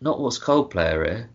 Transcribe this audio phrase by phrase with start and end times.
[0.00, 1.30] Not what's Coldplay are here.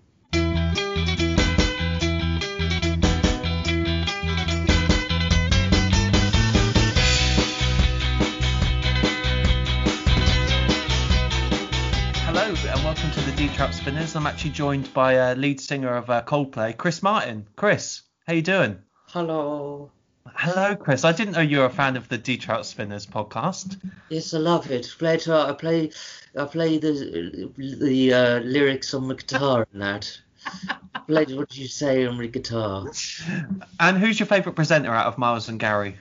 [12.23, 14.15] Hello and welcome to the D Trout Spinners.
[14.15, 17.45] I'm actually joined by uh, lead singer of uh, Coldplay, Chris Martin.
[17.57, 18.79] Chris, how you doing?
[19.09, 19.91] Hello.
[20.25, 21.03] Hello, Chris.
[21.03, 23.79] I didn't know you were a fan of the Detroit Spinners podcast.
[24.09, 24.93] Yes, I love it.
[24.97, 25.91] Play it, I play,
[26.37, 30.19] I play the the uh, lyrics on the guitar and that.
[31.07, 32.85] play what did you say on the guitar.
[33.79, 35.97] And who's your favourite presenter out of Miles and Gary?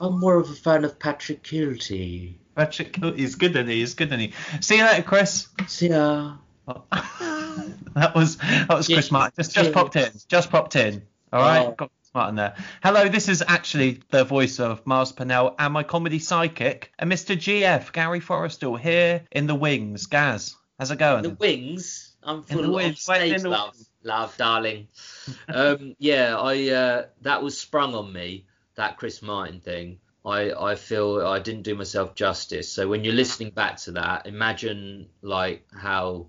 [0.00, 2.34] I'm more of a fan of Patrick Kielty.
[2.54, 3.76] Patrick, he's good, and he?
[3.76, 4.34] He's good, and he?
[4.60, 5.48] See you later, Chris.
[5.66, 6.34] See ya.
[6.66, 9.10] that was that was Chris.
[9.10, 9.32] Martin.
[9.36, 10.10] Just just popped in.
[10.28, 11.02] Just popped in.
[11.32, 11.74] All right.
[11.78, 11.88] Oh.
[12.14, 12.54] Got Chris Martin there.
[12.82, 17.36] Hello, this is actually the voice of Miles Pennell and my comedy psychic, and Mr.
[17.36, 20.06] GF Gary Forrestal here in the wings.
[20.06, 21.22] Gaz, how's it going?
[21.22, 22.14] The wings.
[22.22, 23.88] I'm In full the of wings, stage in love, wings.
[24.02, 24.88] love, darling.
[25.48, 28.46] um, yeah, I uh, that was sprung on me.
[28.74, 29.98] That Chris Martin thing.
[30.24, 32.70] I, I feel I didn't do myself justice.
[32.70, 36.26] So when you're listening back to that, imagine like how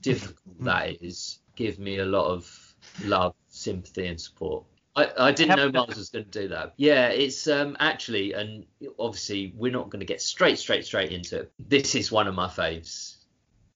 [0.00, 1.38] difficult that is.
[1.56, 4.64] Give me a lot of love, sympathy, and support.
[4.96, 6.74] I, I didn't know Miles was going to do that.
[6.76, 8.64] Yeah, it's um actually, and
[8.98, 11.52] obviously we're not going to get straight, straight, straight into it.
[11.58, 13.16] This is one of my faves.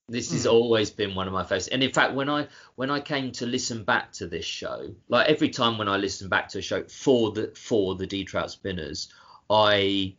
[0.08, 0.50] This has Hmm.
[0.50, 1.68] always been one of my faves.
[1.70, 2.46] And in fact, when I
[2.76, 6.28] when I came to listen back to this show, like every time when I listen
[6.28, 9.12] back to a show for the for the D Trout Spinners,
[9.50, 10.14] I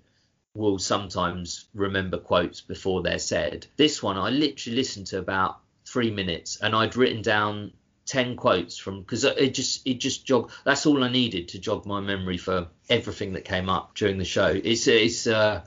[0.53, 3.67] will sometimes remember quotes before they're said.
[3.77, 7.71] This one, I literally listened to about three minutes, and I'd written down
[8.09, 10.51] ten quotes from because it just it just jog.
[10.65, 14.25] That's all I needed to jog my memory for everything that came up during the
[14.25, 14.47] show.
[14.47, 15.61] It's it's uh,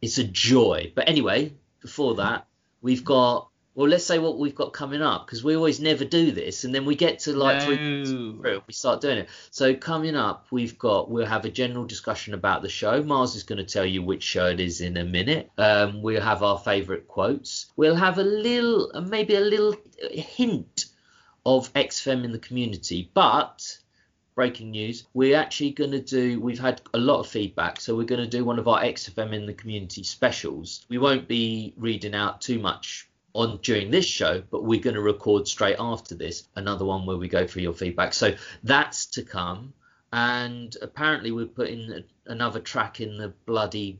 [0.00, 0.92] it's a joy.
[0.94, 2.46] But anyway, before that,
[2.80, 3.48] we've got.
[3.76, 6.72] Well, let's say what we've got coming up because we always never do this, and
[6.72, 7.74] then we get to like No.
[7.74, 9.28] through, we start doing it.
[9.50, 13.02] So coming up, we've got we'll have a general discussion about the show.
[13.02, 15.50] Mars is going to tell you which show it is in a minute.
[15.58, 17.66] Um, we'll have our favourite quotes.
[17.74, 19.74] We'll have a little, maybe a little
[20.12, 20.84] hint
[21.46, 23.78] of XFM in the community, but.
[24.36, 28.02] Breaking news, we're actually going to do, we've had a lot of feedback, so we're
[28.02, 30.84] going to do one of our XFM in the community specials.
[30.88, 35.02] We won't be reading out too much on during this show, but we're going to
[35.02, 38.14] record straight after this another one where we go through your feedback.
[38.14, 39.72] So that's to come.
[40.12, 43.98] And apparently, we're putting another track in the bloody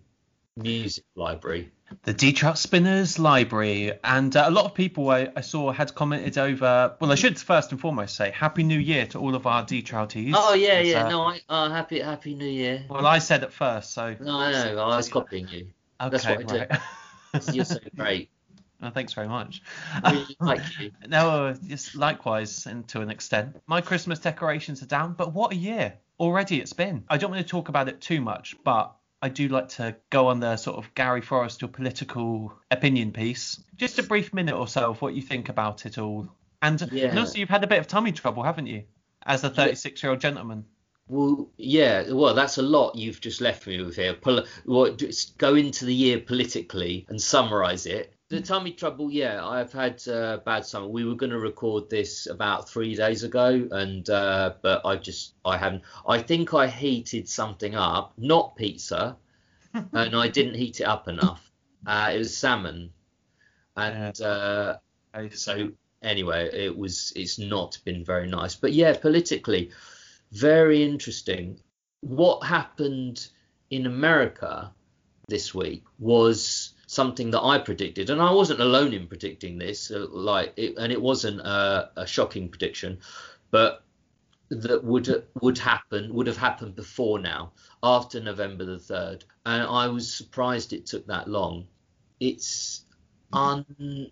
[0.57, 1.71] music library.
[2.05, 5.95] the D Trout Spinners library, and uh, a lot of people I, I saw had
[5.95, 6.97] commented over.
[7.01, 9.83] Well, I should first and foremost say Happy New Year to all of our D
[9.83, 10.33] Trouties.
[10.37, 11.07] Oh yeah, yeah.
[11.07, 12.85] uh, No, I oh, happy Happy New Year.
[12.89, 14.17] Well, I said it first, so.
[14.21, 14.79] No, I know.
[14.79, 15.67] I was copying you.
[16.01, 16.75] Okay, that's what I do.
[17.35, 17.49] right.
[17.55, 18.31] You're so great.
[18.83, 19.63] Oh, thanks very much.
[20.05, 20.91] Really like you.
[21.09, 23.57] No, uh, just likewise, and to an extent.
[23.67, 27.05] My Christmas decorations are down, but what a year already it's been.
[27.09, 28.95] I don't want to talk about it too much, but
[29.25, 33.59] I do like to go on the sort of Gary Forrestal political opinion piece.
[33.75, 36.29] Just a brief minute or so of what you think about it all.
[36.61, 38.85] And, and also, you've had a bit of tummy trouble, haven't you?
[39.25, 40.67] As a 36 year old gentleman.
[41.09, 42.13] Well, yeah.
[42.13, 44.13] Well, that's a lot you've just left me with here.
[44.13, 44.45] Pol-
[44.95, 48.13] just go into the year politically and summarise it.
[48.35, 50.89] The tummy trouble, yeah, I've had uh, bad summer.
[50.89, 55.35] We were going to record this about three days ago, and uh, but I just
[55.45, 55.85] I haven't.
[56.05, 59.17] I think I heated something up, not pizza,
[59.73, 61.49] and I didn't heat it up enough.
[61.87, 62.91] Uh, it was salmon,
[63.77, 64.79] and uh,
[65.31, 65.71] so
[66.03, 68.57] anyway, it was it's not been very nice.
[68.57, 69.71] But yeah, politically,
[70.33, 71.61] very interesting.
[72.01, 73.29] What happened
[73.71, 74.73] in America
[75.29, 79.91] this week was something that I predicted, and I wasn't alone in predicting this.
[79.91, 82.99] uh, Like, it, and it wasn't a, a shocking prediction,
[83.51, 83.85] but
[84.51, 87.53] that would would happen would have happened before now,
[87.83, 91.67] after November the third, and I was surprised it took that long.
[92.21, 92.85] It's
[93.33, 94.11] un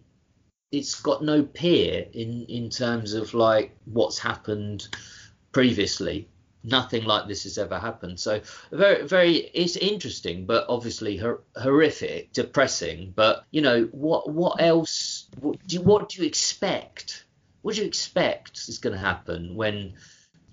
[0.73, 4.89] it's got no peer in in terms of like what's happened
[5.53, 6.29] previously
[6.65, 8.19] nothing like this has ever happened.
[8.21, 14.61] So very very it's interesting but obviously hor- horrific depressing but you know what what
[14.61, 17.25] else what do you, what do you expect?
[17.63, 19.95] What do you expect is going to happen when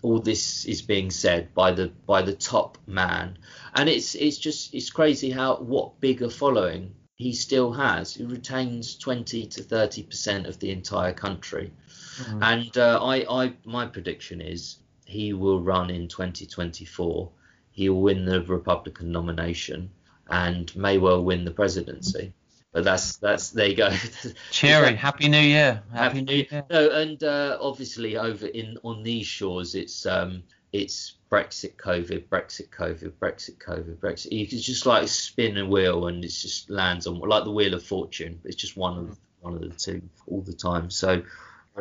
[0.02, 3.38] all this is being said by the by the top man?
[3.74, 8.14] And it's it's just it's crazy how what bigger following he still has.
[8.16, 11.72] He retains 20 to 30 percent of the entire country.
[12.20, 12.44] Mhm.
[12.44, 14.78] and uh, I, I my prediction is
[15.10, 17.32] he will run in 2024
[17.72, 19.90] he will win the republican nomination
[20.30, 22.34] and may well win the presidency
[22.72, 23.90] But that's that's there you go.
[24.52, 26.64] Cheery, happy New Year, happy, New Year.
[26.70, 32.70] No, and uh, obviously over in on these shores, it's um it's Brexit, COVID, Brexit,
[32.70, 34.32] COVID, Brexit, COVID, Brexit.
[34.32, 37.74] You can just like spin a wheel and it just lands on like the wheel
[37.74, 38.40] of fortune.
[38.44, 40.92] It's just one of one of the two all the time.
[40.92, 41.24] So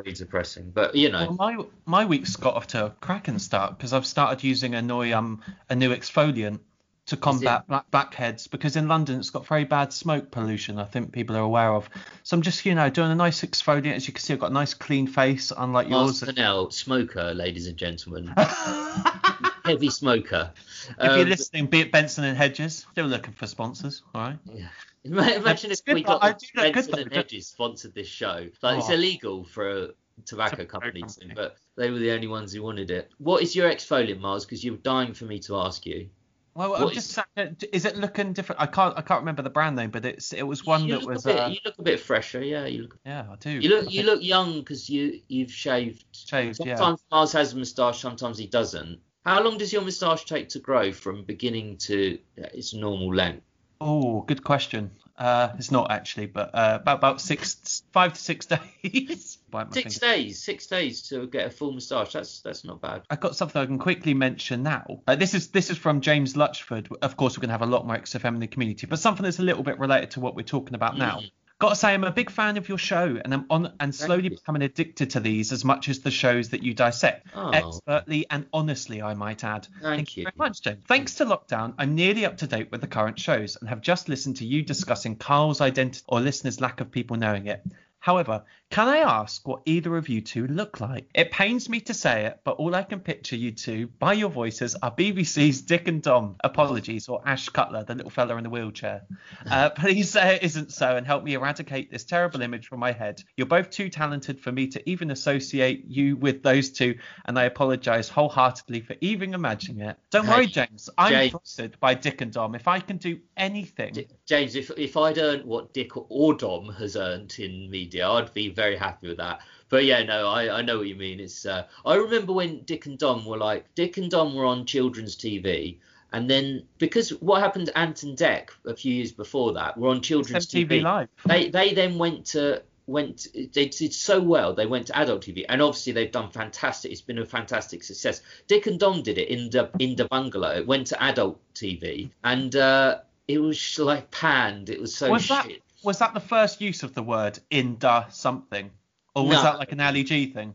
[0.03, 0.71] very depressing.
[0.71, 4.07] But you know, well, my my week's got off to a cracking start because I've
[4.07, 6.61] started using a new um a new exfoliant
[7.07, 10.79] to combat black blackheads because in London it's got very bad smoke pollution.
[10.79, 11.89] I think people are aware of.
[12.23, 13.95] So I'm just you know doing a nice exfoliant.
[13.95, 16.35] As you can see, I've got a nice clean face, unlike Miles yours.
[16.35, 18.27] Pennell, smoker, ladies and gentlemen,
[19.65, 20.53] heavy smoker.
[20.91, 24.03] If um, you're listening, be it Benson and Hedges, still looking for sponsors.
[24.15, 24.39] All right.
[24.53, 24.69] Yeah.
[25.05, 28.49] Imagine if we got Benson and Hedges sponsored this show.
[28.63, 28.79] Like oh.
[28.79, 29.89] it's illegal for a
[30.25, 33.11] tobacco company, company, but they were the only ones who wanted it.
[33.19, 34.45] What is your exfoliant, Miles?
[34.45, 36.09] Because you were dying for me to ask you.
[36.55, 38.61] Well, I'm just is, is it looking different?
[38.61, 41.23] I can't I can't remember the brand name, but it's it was one that was.
[41.23, 42.67] Bit, uh, you look a bit fresher, yeah.
[42.67, 42.99] You look.
[43.07, 43.51] Yeah, I do.
[43.51, 46.05] You look you look young because you you've shaved.
[46.13, 46.77] Shaved, sometimes yeah.
[46.77, 48.99] Sometimes Miles has a moustache, sometimes he doesn't.
[49.25, 53.45] How long does your moustache take to grow from beginning to its normal length?
[53.81, 54.91] Oh, good question.
[55.17, 58.47] Uh, it's not actually, but uh, about about six, five to six
[58.83, 59.39] days.
[59.73, 62.13] six days, six days to get a full moustache.
[62.13, 63.03] That's that's not bad.
[63.11, 65.03] I've got something I can quickly mention now.
[65.09, 66.89] Uh, this is this is from James Lutchford.
[67.03, 69.25] Of course, we're going to have a lot more XFM in the community, but something
[69.25, 71.31] that's a little bit related to what we're talking about mm.
[71.61, 74.29] Got to say, I'm a big fan of your show, and I'm on and slowly
[74.29, 77.51] becoming addicted to these as much as the shows that you dissect, oh.
[77.51, 79.67] expertly and honestly, I might add.
[79.83, 80.85] Thank, Thank you very much, James.
[80.87, 84.09] Thanks to lockdown, I'm nearly up to date with the current shows and have just
[84.09, 87.61] listened to you discussing Karl's identity or listeners' lack of people knowing it.
[87.99, 91.09] However, can I ask what either of you two look like?
[91.15, 94.29] It pains me to say it, but all I can picture you two by your
[94.29, 96.37] voices are BBC's Dick and Dom.
[96.45, 99.03] Apologies, or Ash Cutler, the little fella in the wheelchair.
[99.51, 102.93] Uh, please say it isn't so and help me eradicate this terrible image from my
[102.93, 103.23] head.
[103.39, 107.45] You're both too talented for me to even associate you with those two, and I
[107.45, 109.97] apologise wholeheartedly for even imagining it.
[110.11, 110.91] Don't hey, worry, James.
[110.99, 111.31] I'm James.
[111.31, 112.55] trusted by Dick and Dom.
[112.55, 116.69] If I can do anything, D- James, if if I'd earned what Dick or Dom
[116.75, 119.41] has earned in media, I'd be very happy with that.
[119.69, 121.21] But yeah, no, I, I know what you mean.
[121.21, 124.67] It's uh, I remember when Dick and Dom were like Dick and Dom were on
[124.67, 125.79] children's TV,
[126.13, 129.89] and then because what happened to Ant and Dec a few years before that were
[129.89, 131.09] on children's TV, TV Live.
[131.27, 135.45] They they then went to went they did so well they went to adult tv
[135.51, 139.29] and obviously they've done fantastic it's been a fantastic success dick and dom did it
[139.29, 142.97] in the in the bungalow it went to adult tv and uh
[143.29, 145.37] it was like panned it was so was shit.
[145.37, 148.71] that was that the first use of the word in the something,
[149.15, 149.43] or was no.
[149.43, 150.55] that like an Ali G thing?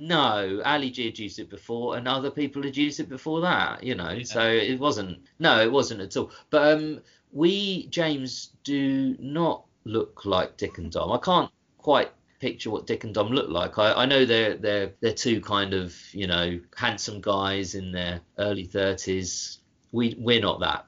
[0.00, 3.82] No, Ali G had used it before, and other people had used it before that.
[3.82, 4.24] You know, yeah.
[4.24, 5.18] so it wasn't.
[5.38, 6.30] No, it wasn't at all.
[6.50, 7.00] But um,
[7.32, 11.12] we James do not look like Dick and Dom.
[11.12, 12.10] I can't quite
[12.40, 13.78] picture what Dick and Dom look like.
[13.78, 18.20] I, I know they're they're they're two kind of you know handsome guys in their
[18.38, 19.58] early thirties.
[19.92, 20.86] We we're not that.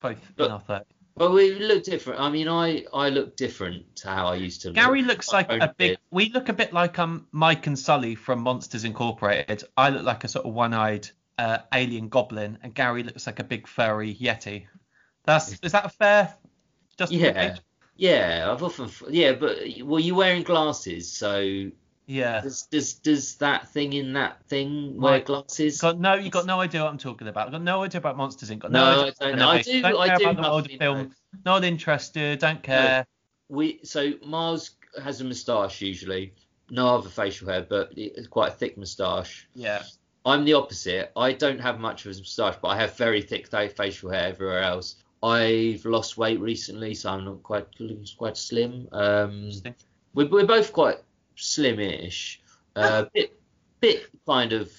[0.00, 0.84] Both but, in our 30s.
[1.16, 2.20] Well, we look different.
[2.20, 4.68] I mean, I I look different to how I used to.
[4.68, 4.76] Look.
[4.76, 5.12] Gary look.
[5.12, 5.92] looks like a big.
[5.92, 6.00] Bit.
[6.10, 9.64] We look a bit like um Mike and Sully from Monsters Incorporated.
[9.76, 11.08] I look like a sort of one-eyed
[11.38, 14.66] uh, alien goblin, and Gary looks like a big furry yeti.
[15.24, 16.34] That's is that fair?
[16.98, 17.56] Just yeah,
[17.96, 18.48] yeah.
[18.50, 21.70] I've often yeah, but well, you're wearing glasses, so
[22.06, 22.40] yeah.
[22.40, 25.80] Does, does does that thing in that thing wear glasses?
[25.80, 27.46] Got no, you got no idea what I'm talking about.
[27.46, 28.60] I've got no idea about Monsters Inc.
[28.60, 29.38] Got no, no I don't.
[29.38, 29.48] know.
[29.50, 29.82] I do.
[29.82, 30.28] Don't I care do.
[30.30, 31.14] About of film.
[31.44, 32.38] Not interested.
[32.38, 33.06] Don't care.
[33.50, 36.32] No, we so Mars has a moustache usually.
[36.70, 39.48] No other facial hair, but it's quite a thick moustache.
[39.54, 39.82] Yeah.
[40.24, 41.12] I'm the opposite.
[41.16, 44.62] I don't have much of a moustache, but I have very thick facial hair everywhere
[44.62, 44.96] else.
[45.22, 47.66] I've lost weight recently, so I'm not quite
[48.16, 48.88] quite slim.
[48.90, 49.52] Um,
[50.14, 50.96] we're, we're both quite
[51.36, 52.40] slimish,
[52.76, 53.38] uh, bit
[53.80, 54.70] bit kind of.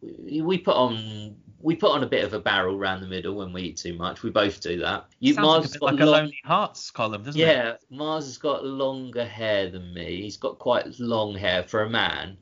[0.00, 3.52] We put on we put on a bit of a barrel around the middle when
[3.52, 4.22] we eat too much.
[4.22, 5.06] We both do that.
[5.20, 7.80] You, Sounds Mars a, got like long, a Lonely Hearts column, doesn't yeah, it?
[7.88, 10.22] Yeah, Mars has got longer hair than me.
[10.22, 12.36] He's got quite long hair for a man.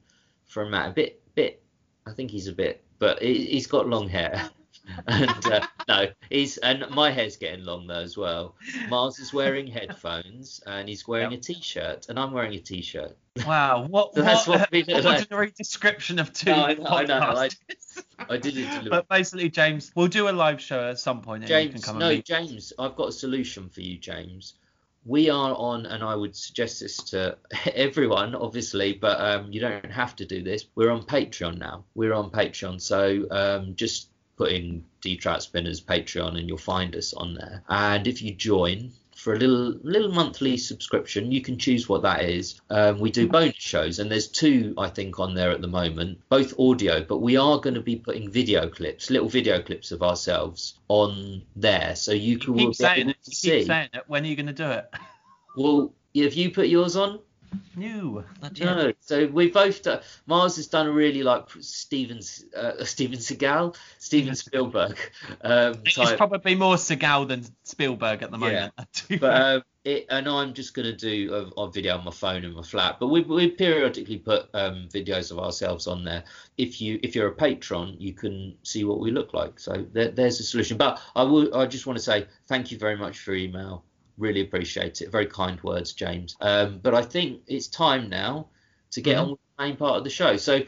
[0.46, 1.62] For a man, a bit bit.
[2.06, 4.50] I think he's a bit, but he's got long hair.
[5.06, 8.54] and uh, no, he's and my hair's getting long though as well.
[8.88, 11.40] Mars is wearing headphones and he's wearing yep.
[11.40, 13.16] a t-shirt, and I'm wearing a t-shirt.
[13.46, 17.04] Wow, what, so that's what, what, what ordinary description of two no, I know, I,
[17.04, 17.48] know, I,
[18.28, 18.90] I did it.
[18.90, 21.46] but basically, James, we'll do a live show at some point.
[21.46, 24.54] James, no, James, I've got a solution for you, James.
[25.06, 27.38] We are on, and I would suggest this to
[27.74, 30.66] everyone, obviously, but um, you don't have to do this.
[30.74, 31.84] We're on Patreon now.
[31.94, 34.09] We're on Patreon, so um, just
[34.40, 37.62] put in D Trout Spinners Patreon and you'll find us on there.
[37.68, 41.30] And if you join for a little little monthly subscription.
[41.30, 42.58] You can choose what that is.
[42.70, 46.18] Um, we do bonus shows, and there's two I think on there at the moment,
[46.30, 50.02] both audio, but we are going to be putting video clips, little video clips of
[50.02, 53.16] ourselves on there, so you can keep saying it.
[53.26, 53.50] You see.
[53.58, 54.04] keep saying it.
[54.06, 54.90] When are you going to do it?
[55.56, 57.18] Well, have you put yours on?
[57.76, 58.24] No.
[58.60, 58.92] No.
[59.00, 62.20] So we both done, Mars has done really like Steven
[62.56, 64.98] uh, Steven Seagal, Steven Spielberg
[65.42, 66.16] um, It's type.
[66.16, 68.72] probably more Seagal than Spielberg at the moment.
[69.20, 72.44] but um, it, and I'm just going to do a, a video on my phone
[72.44, 72.98] in my flat.
[73.00, 76.24] But we we periodically put um, videos of ourselves on there.
[76.58, 79.58] If you if you're a patron, you can see what we look like.
[79.58, 80.76] So there, there's a solution.
[80.76, 83.84] But I will I just want to say thank you very much for email.
[84.20, 85.10] Really appreciate it.
[85.10, 86.36] Very kind words, James.
[86.42, 88.48] Um, but I think it's time now
[88.92, 89.20] to get Mhm.
[89.22, 90.36] on with the main part of the show.
[90.36, 90.60] So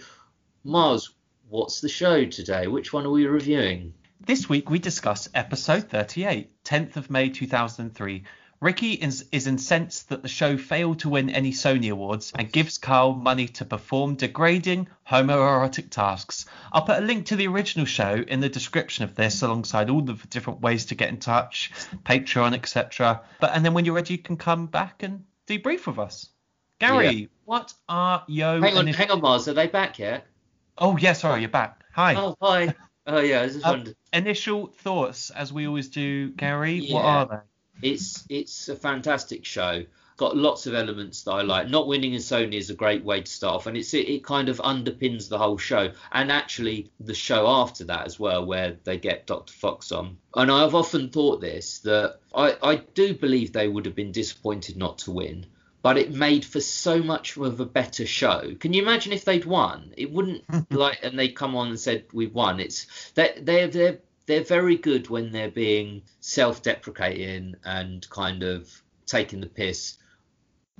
[0.64, 1.10] Mars,
[1.50, 2.66] what's the show today?
[2.66, 3.92] Which one are we reviewing?
[4.24, 8.24] This week we discuss episode 38, 10th of May 2003.
[8.62, 12.78] Ricky is, is incensed that the show failed to win any Sony awards and gives
[12.78, 16.46] Karl money to perform degrading homoerotic tasks.
[16.70, 20.00] I'll put a link to the original show in the description of this alongside all
[20.00, 21.72] the different ways to get in touch,
[22.04, 23.22] Patreon, etc.
[23.40, 26.28] But and then when you're ready you can come back and debrief with us.
[26.78, 29.48] Gary, what are your Hang on, hang on, Mars.
[29.48, 30.24] Are they back yet?
[30.78, 31.82] Oh yeah, sorry, you're back.
[31.94, 32.14] Hi.
[32.14, 32.74] Oh, hi.
[33.08, 33.42] Oh, yeah.
[33.42, 33.96] I just Um, wondered.
[34.12, 36.86] Initial thoughts, as we always do, Gary.
[36.90, 37.36] What are they?
[37.82, 39.84] It's it's a fantastic show.
[40.16, 41.68] Got lots of elements that I like.
[41.68, 44.24] Not winning in Sony is a great way to start off, and it's it, it
[44.24, 48.76] kind of underpins the whole show, and actually the show after that as well, where
[48.84, 49.52] they get Dr.
[49.52, 50.18] Fox on.
[50.34, 54.76] And I've often thought this that I I do believe they would have been disappointed
[54.76, 55.46] not to win,
[55.82, 58.54] but it made for so much of a better show.
[58.60, 59.92] Can you imagine if they'd won?
[59.96, 62.60] It wouldn't like, and they'd come on and said we've won.
[62.60, 63.98] It's they they're they're
[64.32, 69.98] they're very good when they're being self-deprecating and kind of taking the piss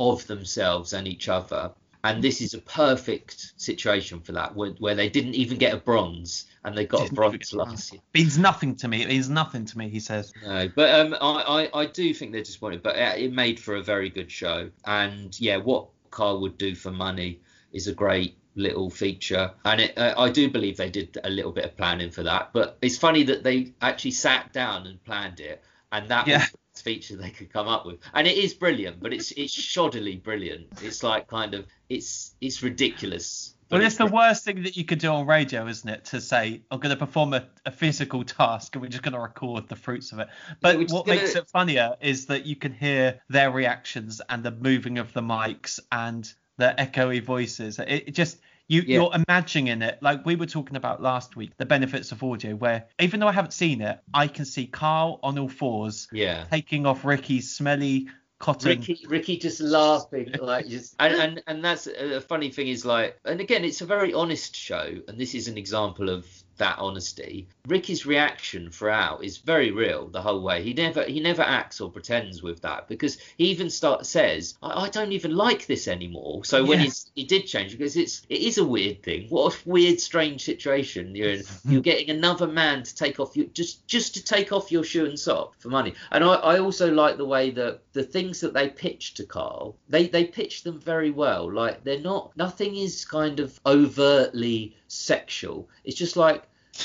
[0.01, 1.71] of themselves and each other.
[2.03, 5.77] And this is a perfect situation for that, where, where they didn't even get a
[5.77, 8.01] bronze and they got a bronze even get a last year.
[8.15, 9.03] Means nothing to me.
[9.03, 9.91] It means nothing to me.
[9.91, 10.33] He says.
[10.43, 13.77] No, but um, I, I, I do think they're disappointed, but uh, it made for
[13.77, 14.71] a very good show.
[14.87, 17.41] And yeah, what Karl would do for money
[17.73, 21.53] is a great little feature, and it, uh, I do believe they did a little
[21.53, 22.51] bit of planning for that.
[22.53, 26.39] But it's funny that they actually sat down and planned it, and that Yeah.
[26.41, 27.99] was the feature they could come up with.
[28.15, 30.69] And it is brilliant, but it's it's shoddily brilliant.
[30.83, 33.55] It's like kind of it's it's ridiculous.
[33.69, 36.05] but Well, it's the worst thing that you could do on radio, isn't it?
[36.07, 39.21] To say, I'm going to perform a, a physical task and we're just going to
[39.21, 40.29] record the fruits of it.
[40.61, 44.43] But we're what gonna- makes it funnier is that you can hear their reactions and
[44.45, 47.79] the moving of the mics and the echoey voices.
[47.79, 48.39] It, it just.
[48.69, 49.01] You, Yeah.
[49.01, 52.87] You're imagining it like we were talking about last week, the benefits of audio, where
[53.01, 56.45] even though I haven't seen it, I can see Karl on all fours Yeah.
[56.51, 58.71] taking off Ricky's smelly cotton.
[58.71, 62.85] Ricky, Ricky just laughing like just, and, and and that's uh, a funny thing is
[62.87, 66.27] like, and again, it's a very honest show, and this is an example of
[66.59, 67.49] that honesty.
[67.67, 70.63] Ricky's reaction throughout is very real the whole way.
[70.63, 74.85] He never he never acts or pretends with that because he even start says, I,
[74.85, 76.45] I don't even like this anymore.
[76.45, 76.91] So when Yeah.
[77.15, 79.27] he did change because it's it is a weird thing.
[79.29, 81.43] What a weird, strange situation you're in.
[81.65, 85.07] You're getting another man to take off your just just to take off your shoe
[85.07, 85.95] and sock for money.
[86.11, 89.77] And I, I also like the way that the things that they pitch to Karl,
[89.89, 91.53] they they pitch them very well.
[91.53, 95.69] Like they're not nothing is kind of overtly sexual.
[95.85, 96.45] It's just like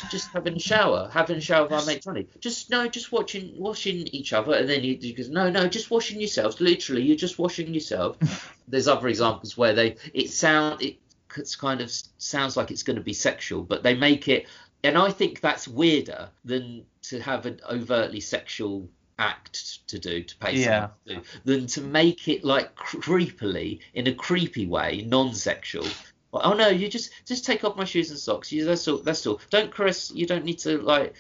[0.10, 2.28] just having a shower, having a shower with our mate Johnny.
[2.40, 6.20] Just no, just watching washing each other, and then he, goes, no, no, just washing
[6.20, 6.60] yourselves.
[6.62, 8.18] Literally, you're just washing yourself.
[8.68, 10.98] There's other examples where they it sound it
[11.36, 14.48] it's kind of sounds like it's going to be sexual, but they make it,
[14.84, 18.90] and I think that's weirder than to have an overtly sexual
[19.20, 20.90] act to do to pay Yeah.
[21.08, 25.88] to do, than to make it like creepily in a creepy way, non-sexual.
[26.34, 28.52] Oh no, you just just take off my shoes and socks.
[28.52, 28.98] You that's all.
[28.98, 29.40] That's all.
[29.50, 30.12] Don't caress.
[30.12, 31.16] You don't need to like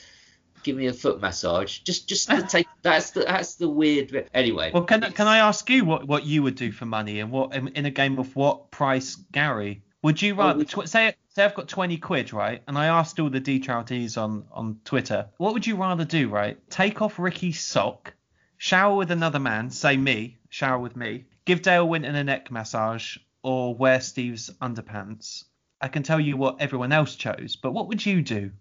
[0.63, 1.79] give me a foot massage.
[1.79, 2.67] Just just to take.
[2.81, 4.29] That's the that's the weird bit.
[4.33, 4.71] Anyway.
[4.73, 7.53] Well, can can I ask you what, what you would do for money and what
[7.53, 9.81] in, in a game of what price, Gary?
[10.03, 12.61] Would you rather we- tw- say say I've got twenty quid, right?
[12.67, 16.57] And I asked all the D on on Twitter, what would you rather do, right?
[16.69, 18.13] Take off Ricky's sock,
[18.57, 23.17] shower with another man, say me, shower with me, give Dale Winton a neck massage,
[23.47, 25.45] or wear Steve's underpants?
[25.79, 28.51] I can tell you what everyone else chose, but what would you do?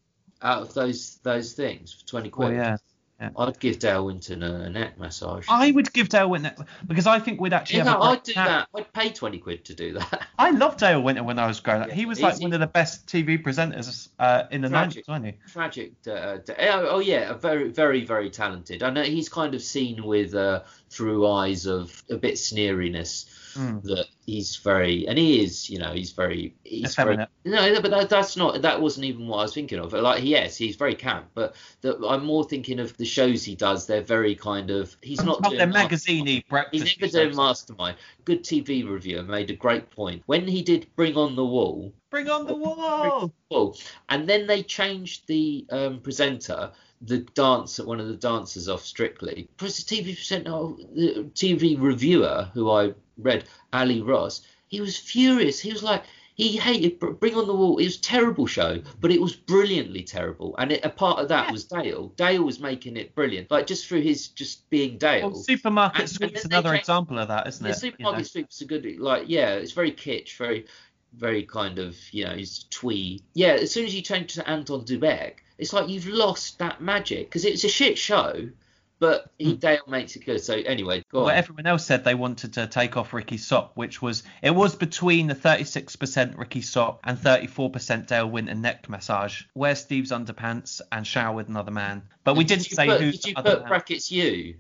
[0.43, 2.49] out of those those things for 20 quid.
[2.49, 2.77] Well, yeah.
[3.19, 3.31] Yeah.
[3.35, 5.47] I'd give Dale Winton a, a neck massage.
[5.49, 8.19] I would give Dale Winton because I think we'd actually you have know, a great
[8.19, 8.69] I'd do that.
[8.75, 10.27] I'd pay twenty quid to do that.
[10.39, 11.89] I loved Dale Winton when I was growing up.
[11.89, 14.69] Yeah, he was like one of the best TV presenters uh, in the.
[14.69, 15.35] 90s, wasn't he?
[15.51, 15.93] Tragic.
[16.07, 18.83] Uh, oh, oh yeah, very, very, very talented.
[18.83, 23.25] I know he's kind of seen with uh, through eyes of a bit sneeriness.
[23.57, 23.83] Mm.
[23.85, 27.29] That he's very, and he is, you know, he's very, he's Effeminate.
[27.45, 27.57] very.
[27.75, 28.61] No, but that, that's not.
[28.63, 29.93] That wasn't even what I was thinking of.
[29.93, 33.87] Like, yes, he's very camp, but the, I'm more thinking of the shows he does.
[33.87, 34.97] They're very kind of.
[35.03, 37.97] He's not Oh, doing they're Master- magazine-y breakfast He's never doing Mastermind.
[38.25, 41.93] Good TV reviewer made a great point when he did Bring on the Wall.
[42.11, 43.77] Bring on the wall.
[44.09, 46.73] And then they changed the um, presenter.
[47.03, 50.51] The dancer, one of the dancers off Strictly, plus the TV presenter,
[50.95, 54.43] the TV reviewer who I read, Ally Ross.
[54.69, 55.61] He was furious.
[55.61, 56.05] He was like,
[56.35, 57.79] he hated Bring on the Wall.
[57.79, 60.55] It was a terrible show, but it was brilliantly terrible.
[60.59, 61.53] And it, a part of that Yeah.
[61.53, 62.13] was Dale.
[62.17, 65.31] Dale was making it brilliant, like just through his just being Dale.
[65.31, 67.77] Well, supermarket And- and sweep's then another changed- example of that, isn't The it?
[67.77, 68.29] supermarket You know?
[68.29, 68.99] sweeps are good.
[68.99, 70.67] Like, yeah, it's very kitsch, very,
[71.15, 73.23] very kind of, you know, it's twee.
[73.33, 76.83] Yeah, as soon as you change to Anton Du Beke, it's like you've lost that
[76.83, 78.51] magic because it's a shit show,
[78.99, 79.57] but he, Hmm.
[79.57, 80.41] Dale makes it good.
[80.43, 81.37] So anyway, go Well, on.
[81.37, 85.27] everyone else said they wanted to take off Ricky Sop, which was it was between
[85.27, 89.43] the 36% Ricky Sop and 34% Dale Winton neck massage.
[89.55, 92.03] Wear Steve's underpants and shower with another man.
[92.25, 93.11] But we Did didn't say put, who.
[93.13, 94.57] Did you the other put man- brackets you,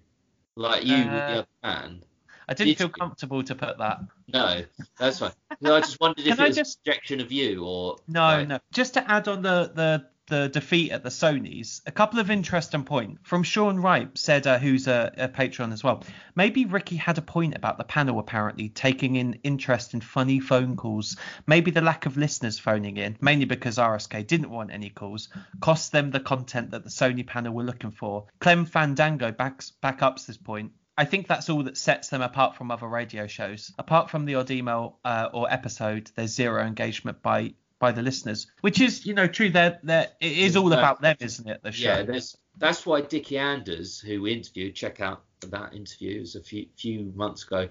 [0.55, 2.02] like you with the Uh, other man?
[2.49, 2.93] I didn't did feel you?
[2.93, 4.00] comfortable to put that.
[4.28, 4.62] No,
[4.99, 5.33] that's fine.
[5.61, 8.21] No, I just wondered if I it was just- a projection of you or No,
[8.21, 8.59] like- no.
[8.73, 12.85] Just to add on the the the defeat at the Sony's, a couple of interesting
[12.85, 16.02] points from Sean Wright said, uh, who's a, a patron as well.
[16.35, 20.76] Maybe Ricky had a point about the panel apparently taking in interest in funny phone
[20.76, 21.16] calls.
[21.47, 25.28] Maybe the lack of listeners phoning in, mainly because RSK didn't want any calls,
[25.61, 28.26] cost them the content that the Sony panel were looking for.
[28.40, 30.73] Clem Fandango backs back ups this point.
[30.99, 33.71] I think that's all that sets them apart from other radio shows.
[33.78, 38.47] Apart from the odd email uh, or episode, there's zero engagement by by the listeners,
[38.61, 39.50] which is you know true.
[39.50, 41.62] They're, they're, it is all about them, isn't it?
[41.62, 41.88] The show.
[41.88, 46.37] Yeah, there's that's why Dickie Anders, who we interviewed, check out that interview, it was
[46.37, 47.68] a few few months ago,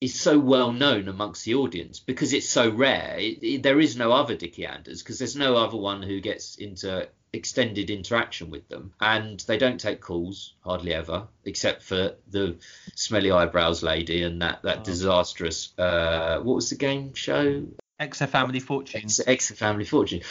[0.00, 3.16] is so well known amongst the audience because it's so rare.
[3.18, 6.56] It, it- there is no other Dickie Anders because there's no other one who gets
[6.56, 12.56] into extended interaction with them, and they don't take calls hardly ever, except for the
[12.94, 14.84] smelly eyebrows lady and that that Oh.
[14.84, 15.72] disastrous.
[15.78, 17.66] Uh, what was the game show?
[18.00, 19.20] Exa Family Fortunes.
[19.20, 20.22] Ex, ex Family Fortune.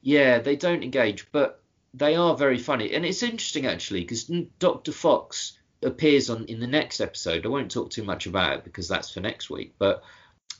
[0.00, 1.62] Yeah, they don't engage, but
[1.94, 4.24] they are very funny, and it's interesting actually because
[4.58, 4.92] Dr.
[4.92, 7.44] Fox appears on in the next episode.
[7.44, 10.02] I won't talk too much about it because that's for next week, but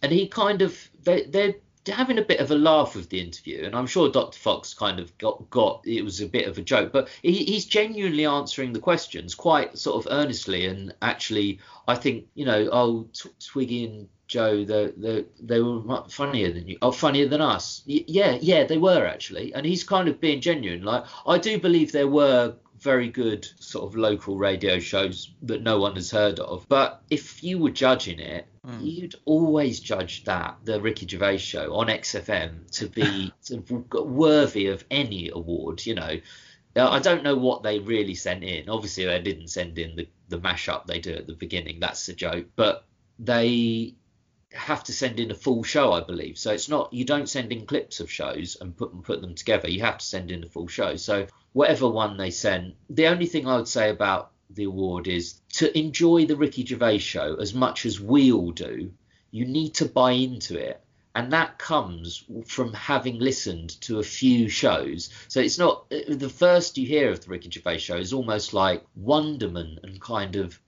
[0.03, 1.55] and he kind of they they're
[1.87, 4.39] having a bit of a laugh with the interview, and I'm sure Dr.
[4.39, 7.65] Fox kind of got got it was a bit of a joke, but he, he's
[7.65, 13.09] genuinely answering the questions quite sort of earnestly, and actually I think you know oh
[13.13, 17.83] Tw- Twiggy and Joe they they they were funnier than you oh funnier than us
[17.87, 21.59] Y- yeah yeah they were actually, and he's kind of being genuine like I do
[21.67, 26.41] believe there were very good sort of local radio shows that no one has heard
[26.41, 26.67] of.
[26.69, 28.79] But if you were judging it, Mm.
[28.97, 33.57] you'd always judge that the Ricky Gervais show on XFM to be to
[34.05, 35.85] worthy of any award.
[35.87, 36.15] You know,
[36.77, 38.69] Now, I don't know what they really sent in.
[38.69, 41.81] Obviously, they didn't send in the the mashup they do at the beginning.
[41.81, 42.47] That's a joke.
[42.57, 42.85] But
[43.19, 43.95] they
[44.55, 46.39] have to send in a full show, I believe.
[46.39, 49.35] So it's not you don't send in clips of shows and put them put them
[49.35, 49.71] together.
[49.71, 50.97] You have to send in a full show.
[50.97, 55.41] So whatever one they send, the only thing I would say about the award is
[55.55, 58.93] to enjoy the Ricky Gervais show as much as we all do.
[59.31, 60.83] You need to buy into it.
[61.15, 65.11] And that comes from having listened to a few shows.
[65.29, 68.83] So it's not the first you hear of the Ricky Gervais show is almost like
[68.97, 70.59] wonderment and kind of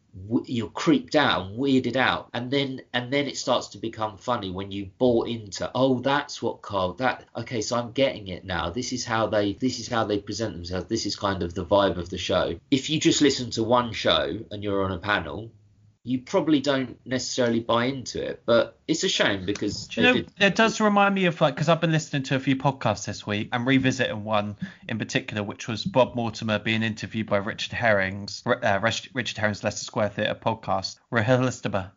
[0.44, 4.48] you're creeped out and weirded out and then and then it starts to become funny
[4.50, 8.70] when you bought into oh that's what Karl that okay so I'm getting it now.
[8.70, 10.87] This is how they this is how they present themselves.
[10.87, 12.59] This is kind of the vibe of the show.
[12.70, 15.50] If you just listen to one show and you're on a panel
[16.07, 20.12] you probably don't necessarily buy into it but it's a shame because Do you know,
[20.14, 23.07] did- it does remind me of like because I've been listening to a few podcasts
[23.07, 27.73] this week and revisiting one in particular, which was Bob Mortimer being interviewed by Richard
[27.73, 28.79] Herring's uh,
[29.14, 30.99] Richard Herring's Leicester Square Theatre podcast.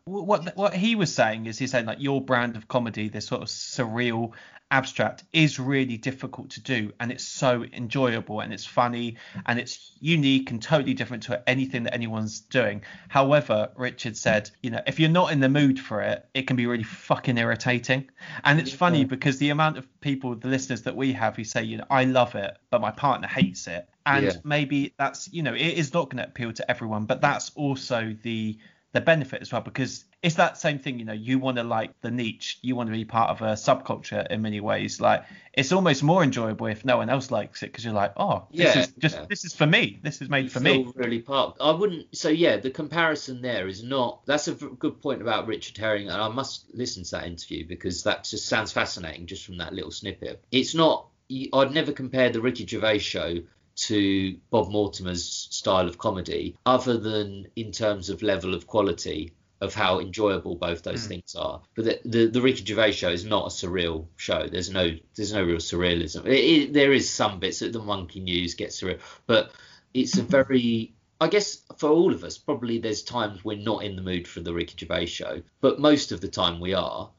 [0.04, 3.42] What what he was saying is he's saying like your brand of comedy, this sort
[3.42, 4.32] of surreal
[4.70, 9.92] abstract is really difficult to do and it's so enjoyable and it's funny and it's
[10.00, 12.82] unique and totally different to anything that anyone's doing.
[13.08, 16.56] However richard said you know if you're not in the mood for it it can
[16.56, 18.10] be really fucking irritating.
[18.44, 21.62] And it's funny because the amount of people the listeners that we have who say
[21.62, 23.88] you know i love it but my partner hates it.
[24.06, 24.32] And Yeah.
[24.44, 28.14] maybe that's you know it is not going to appeal to everyone, but that's also
[28.22, 28.58] the
[28.92, 30.98] the benefit as well because it's that same thing.
[30.98, 33.52] You know, you want to like the niche, you want to be part of a
[33.52, 35.00] subculture in many ways.
[35.00, 38.46] Like it's almost more enjoyable if no one else likes it because you're like, oh,
[38.50, 39.26] this Yeah, is just yeah.
[39.28, 40.00] this is for me.
[40.02, 40.90] This is made you for me.
[40.94, 41.56] really part.
[41.60, 42.16] I wouldn't.
[42.16, 44.24] So yeah, the comparison there is not.
[44.24, 48.04] That's a good point about Richard Herring, and I must listen to that interview because
[48.04, 50.42] that just sounds fascinating just from that little snippet.
[50.50, 51.08] It's not.
[51.52, 53.40] I'd never compare the Ricky Gervais show
[53.86, 59.74] to Bob Mortimer's style of comedy, other than in terms of level of quality of
[59.74, 61.08] how enjoyable both those Mm.
[61.08, 61.60] things are.
[61.74, 64.46] But the, the the Ricky Gervais show is not a surreal show.
[64.46, 66.26] There's no there's no real surrealism.
[66.26, 69.50] It, it, there is some bits that the Monkey News gets surreal, but
[69.94, 73.96] it's a very I guess for all of us, probably there's times we're not in
[73.96, 77.10] the mood for the Ricky Gervais show, but most of the time we are.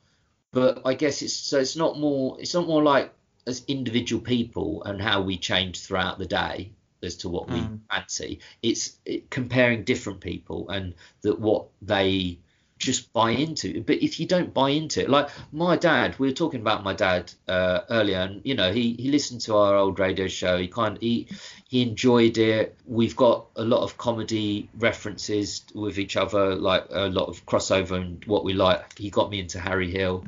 [0.52, 3.13] But I guess it's so it's not more it's not more like
[3.49, 6.71] as individual people and how we change throughout the day
[7.03, 7.79] as to what we Mm.
[7.91, 8.39] fancy.
[8.62, 12.39] It's it, comparing different people and that what they
[12.77, 13.83] just buy into.
[13.83, 16.93] But if you don't buy into it, like my dad, we were talking about my
[16.93, 20.57] dad uh, earlier, and you know he he listened to our old radio show.
[20.57, 21.27] He kind he
[21.67, 22.77] he enjoyed it.
[22.85, 27.95] We've got a lot of comedy references with each other, like a lot of crossover
[28.01, 28.97] and what we like.
[28.97, 30.25] He got me into Harry Hill.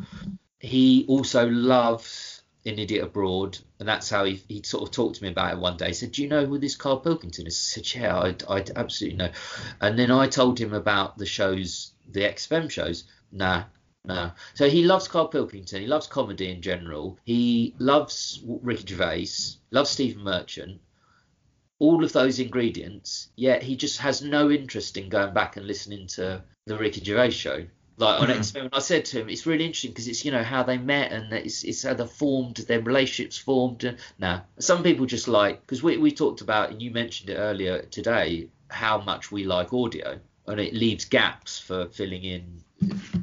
[0.60, 2.31] He also loves
[2.66, 5.60] An Idiot Abroad, and that's how he, he sort of talked to me about it
[5.60, 5.88] one day.
[5.88, 8.66] He said, "Do you know who this Karl Pilkington is?" I said, "Yeah, I, I
[8.76, 9.32] absolutely know."
[9.80, 13.06] And then I told him about the shows, the XFM shows.
[13.32, 13.64] Nah,
[14.06, 14.32] no.
[14.54, 15.82] So he loves Karl Pilkington.
[15.82, 17.20] He loves comedy in general.
[17.24, 19.58] He loves Ricky Gervais.
[19.72, 20.82] Loves Stephen Merchant.
[21.80, 23.30] All of those ingredients.
[23.36, 27.32] Yet he just has no interest in going back and listening to the Ricky Gervais
[27.32, 27.66] show.
[28.02, 28.40] Like on Mhm.
[28.40, 30.78] XFM, and I said to him, it's really interesting because it's you know how they
[30.78, 33.84] met and it's it's how they formed, their relationships formed.
[33.84, 37.36] And now some people just like because we we talked about and you mentioned it
[37.36, 42.64] earlier today how much we like audio and it leaves gaps for filling in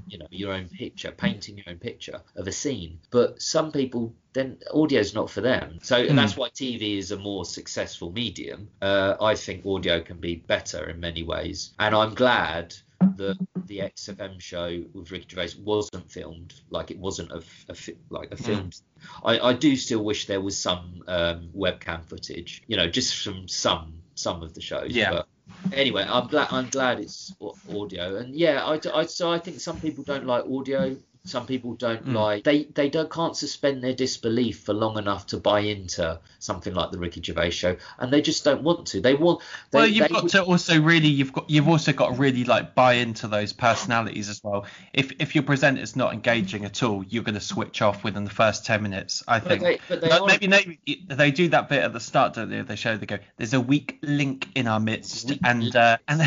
[0.08, 4.14] you know your own picture painting your own picture of a scene but some people
[4.32, 6.16] then audio's not for them so Hmm.
[6.16, 10.88] that's why tv is a more successful medium uh, i think audio can be better
[10.88, 12.74] in many ways and i'm glad
[13.16, 17.96] that the xfm show with ricky gervais wasn't filmed like it wasn't a, a fi-
[18.10, 18.80] like a filmed
[19.24, 23.46] I, I do still wish there was some um, webcam footage you know just from
[23.48, 25.10] some some of the shows Yeah.
[25.12, 25.28] but
[25.72, 27.34] anyway, I'm glad I'm glad it's
[27.72, 30.96] audio, and yeah, I, I so I think some people don't like audio.
[31.28, 32.14] Some people don't Mm.
[32.14, 36.72] like they they don't can't suspend their disbelief for long enough to buy into something
[36.74, 39.00] like the Ricky Gervais show, and they just don't want to.
[39.00, 39.40] They want.
[39.70, 42.44] They, well, you've they- got to also really you've got you've also got to really
[42.44, 44.66] like buy into those personalities as well.
[44.92, 48.30] If if your presenter's not engaging at all, you're going to switch off within the
[48.30, 49.22] first ten minutes.
[49.28, 49.62] I But think.
[49.62, 52.48] they, but they But are- maybe they, they do that bit at the start, don't
[52.50, 52.58] they?
[52.58, 56.22] of the show they go, "There's a weak link in our midst," and uh, and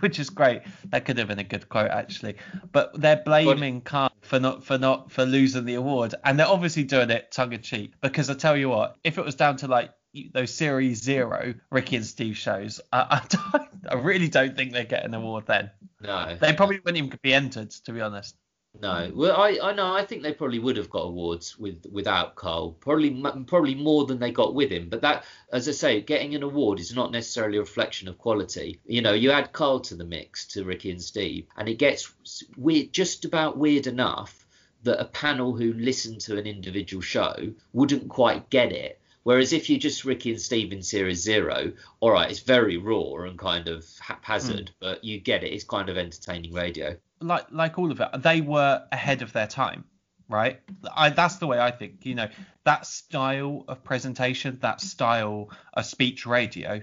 [0.00, 0.62] which is great.
[0.90, 2.36] That could have been a good quote actually.
[2.72, 6.84] But they're blaming Karl for not for not for losing the award, and they're obviously
[6.84, 7.94] doing it tongue in cheek.
[8.00, 9.90] Because I tell you what, if it was down to like
[10.32, 14.88] those series zero Ricky and Steve shows, I, I, don't, I really don't think they'd
[14.88, 15.70] get an award then.
[16.00, 18.36] no, They probably wouldn't even be entered, to be honest.
[18.80, 19.94] No, well, I, I know.
[19.94, 22.72] I think they probably would have got awards with without Karl.
[22.72, 24.88] Probably, probably more than they got with him.
[24.88, 28.80] But that, as I say, getting an award is not necessarily a reflection of quality.
[28.84, 32.12] You know, you add Karl to the mix to Ricky and Steve, and it gets
[32.56, 34.44] weird, just about weird enough
[34.82, 39.00] that a panel who listened to an individual show wouldn't quite get it.
[39.24, 43.24] Whereas if you just Ricky and Steve in Series Zero, all right, it's very raw
[43.24, 44.74] and kind of haphazard, hmm.
[44.80, 45.52] but you get it.
[45.52, 46.96] It's kind of entertaining radio.
[47.20, 49.84] like like all of it, they were ahead of their time,
[50.28, 50.60] right?
[50.94, 52.04] I, that's the way I think.
[52.04, 52.28] You know,
[52.64, 56.82] that style of presentation, that style of speech radio.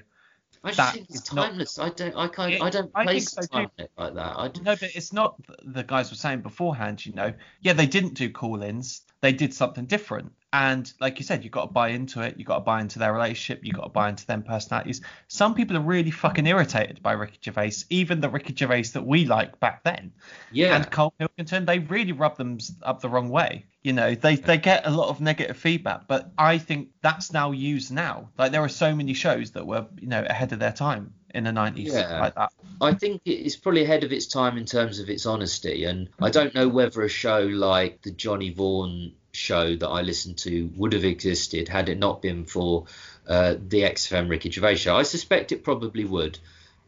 [0.64, 1.78] I just think it's is not- timeless.
[1.78, 2.16] I don't.
[2.16, 2.54] I can't.
[2.54, 4.36] It- I don't I think place so time it like that.
[4.36, 5.36] I No, but it's not.
[5.64, 7.06] The guys were saying beforehand.
[7.06, 9.02] You know, yeah, they didn't do call-ins.
[9.22, 10.32] They did something different.
[10.54, 12.36] And like you said, you've got to buy into it.
[12.38, 13.64] You've got to buy into their relationship.
[13.64, 15.00] You've got to buy into them personalities.
[15.30, 19.26] Some people are really fucking irritated by Ricky Gervais, even the Ricky Gervais that we
[19.26, 20.12] like back then.
[20.52, 20.76] yeah.
[20.76, 23.66] and Karl Pilkington, they really rub them up the wrong way.
[23.84, 27.52] You know, they they get a lot of negative feedback, but I think that's now
[27.52, 28.30] used now.
[28.38, 31.46] Like there are so many shows that were, you know, ahead of their time in
[31.46, 32.20] the 90s Yeah.
[32.20, 32.52] like that.
[32.80, 36.30] I think it's probably ahead of its time in terms of its honesty, and I
[36.30, 40.94] don't know whether a show like the Johnny Vaughan show that I listened to would
[40.94, 42.86] have existed had it not been for
[43.28, 44.96] uh, the XFM Ricky Gervais show.
[44.96, 46.40] I suspect it probably would,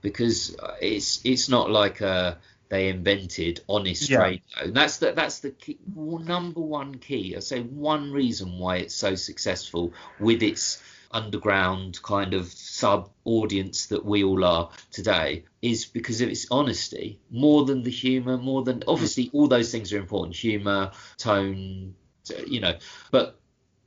[0.02, 2.36] because it's it's not like uh,
[2.70, 4.20] they invented honest Yeah.
[4.20, 4.42] radio.
[4.62, 7.36] And that's the that's the key, number one key.
[7.36, 13.86] I say one reason why it's so successful with its underground kind of sub audience
[13.88, 18.64] that we all are today is because of its honesty more than the humor more
[18.64, 21.94] than obviously all those things are important humor tone
[22.48, 22.74] you know
[23.12, 23.40] but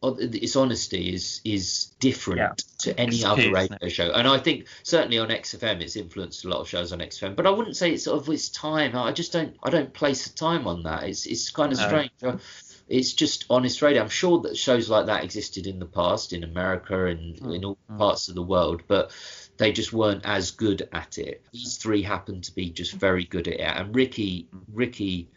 [0.02, 2.52] its honesty is is different Yeah.
[2.80, 4.12] to any It's other key, isn't radio show.
[4.12, 7.46] And i think certainly on xfm it's influenced a lot of shows on xfm but
[7.46, 8.94] i wouldn't say it's sort of its time.
[8.96, 11.04] I just don't i don't place a time on that.
[11.04, 11.86] It's it's kind of No.
[11.86, 12.10] strange.
[12.22, 12.36] I-
[12.88, 14.00] it's just honest radio.
[14.02, 17.64] I'm sure that shows like that existed in the past in america and Mm, in
[17.64, 17.98] all mm.
[17.98, 19.10] parts of the world but
[19.56, 21.42] they just weren't as good at it.
[21.52, 23.60] These three happen to be just very good at it.
[23.60, 25.30] And ricky ricky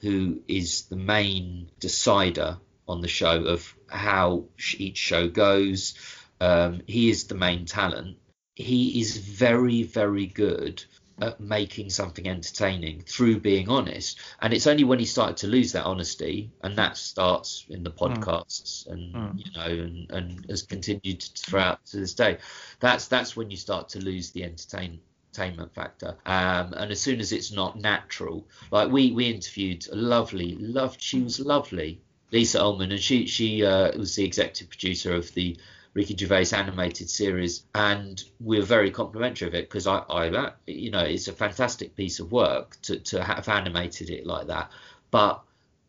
[0.00, 4.44] who is the main decider on the show of how
[4.76, 5.94] each show goes.
[6.40, 8.18] Um, he is the main talent.
[8.54, 10.84] He is very, very good
[11.18, 14.20] at making something entertaining through being honest.
[14.40, 17.90] And it's only when he started to lose that honesty, and that starts in the
[17.90, 19.38] podcasts, and Mm.
[19.38, 22.38] you know, and, and has continued throughout to this day.
[22.80, 25.00] That's that's when you start to lose the entertain
[25.38, 26.16] entertainment factor.
[26.26, 31.02] Um, and as soon as it's not natural, like we we interviewed a lovely, loved,
[31.02, 32.00] she was lovely,
[32.32, 35.56] Lisa Ullman, and she she uh, was the executive producer of the
[35.94, 40.90] Ricky Gervais animated series, and we were very complimentary of it because I, I, you
[40.90, 44.70] know, it's a fantastic piece of work to to have animated it like that.
[45.10, 45.42] But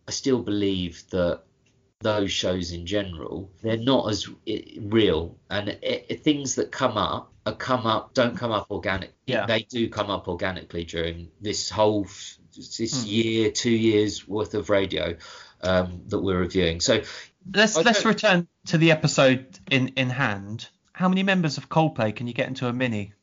[0.07, 1.41] I still believe that
[2.01, 4.29] those shows in general they're not as
[4.81, 9.13] real and i i things that come up are come up don't come up organic
[9.25, 9.45] Yeah.
[9.47, 12.03] they do come up organically during this whole
[12.55, 13.07] this Hmm.
[13.07, 15.15] year two years worth of radio
[15.61, 17.01] um, that we're reviewing so
[17.51, 20.67] Let's I let's don't- return to the episode in in hand.
[20.91, 23.13] How many members of Coldplay can you get into a mini?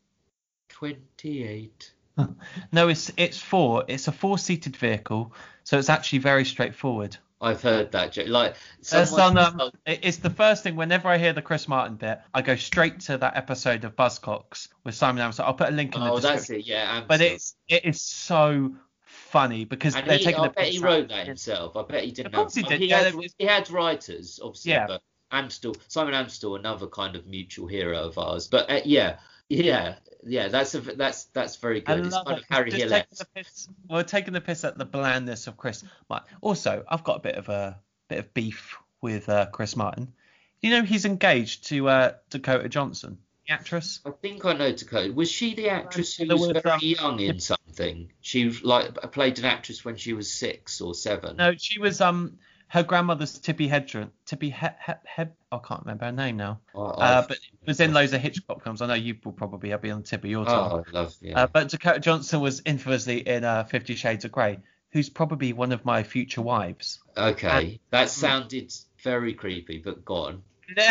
[0.71, 1.93] 28
[2.73, 3.85] No, it's it's four.
[3.87, 5.33] It's a four-seated vehicle,
[5.65, 7.17] so it's actually very straightforward.
[7.45, 11.33] I've heard that joke like someone- on, um, it's the first thing whenever I hear
[11.33, 15.45] the Chris Martin bit, I go straight to that episode of Buzzcocks with Simon Amstell.
[15.45, 16.37] I'll put a link in the oh description.
[16.37, 20.49] that's it yeah But it's it is so funny because and they're he, taking I
[20.49, 21.77] the bet he wrote that himself.
[21.77, 22.29] I bet he didn't.
[22.29, 24.87] Of course have, he did, He, yeah, had, was- he had writers, obviously, Yeah.
[24.87, 25.03] but
[25.33, 28.47] Amstell, Simon Amstell, another kind of mutual hero of ours.
[28.47, 29.17] But uh, yeah,
[29.49, 32.07] yeah, yeah, that's a, that's that's very I good.
[32.07, 32.45] It's love kind it.
[32.45, 32.89] of Harry Hill.
[32.89, 36.29] taking the piss, we're taking the piss at the blandness of Chris Martin.
[36.41, 37.79] Also, I've got a bit of a
[38.09, 40.13] bit of beef with uh, Chris Martin.
[40.61, 44.01] You know he's engaged to uh, Dakota Johnson, the actress.
[44.07, 45.13] I think I know Dakota.
[45.13, 48.11] Was she the actress who was very young in something?
[48.23, 51.37] She like played an actress when she was six or seven.
[51.37, 54.11] No, she was um her grandmother's Tippi Hedren.
[54.27, 55.23] Tippi he, he, he,
[55.53, 56.61] I can't remember her name now.
[56.75, 58.83] I, Uh, but it was in loads of Hitchcock films.
[58.83, 60.55] I know you will probably be on Tippi your time.
[60.73, 61.43] oh, I love yeah.
[61.43, 64.59] Uh, but Dakota Johnson was infamously in uh, Fifty Shades of Grey,
[64.91, 67.01] who's probably one of my future wives.
[67.17, 68.73] okay, that sounded
[69.03, 70.43] very creepy, but gone.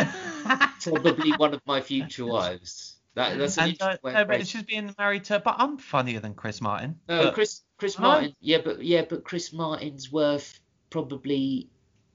[0.84, 2.98] Probably one of my future wives.
[3.16, 5.40] That, that's an and, uh, interesting way no, but she's being married to.
[5.40, 7.00] But I'm funnier than Chris Martin.
[7.08, 8.02] No, But- Chris Chris Oh.
[8.04, 8.36] Martin.
[8.40, 10.60] Yeah, but yeah, but Chris Martin's worth
[10.94, 11.68] probably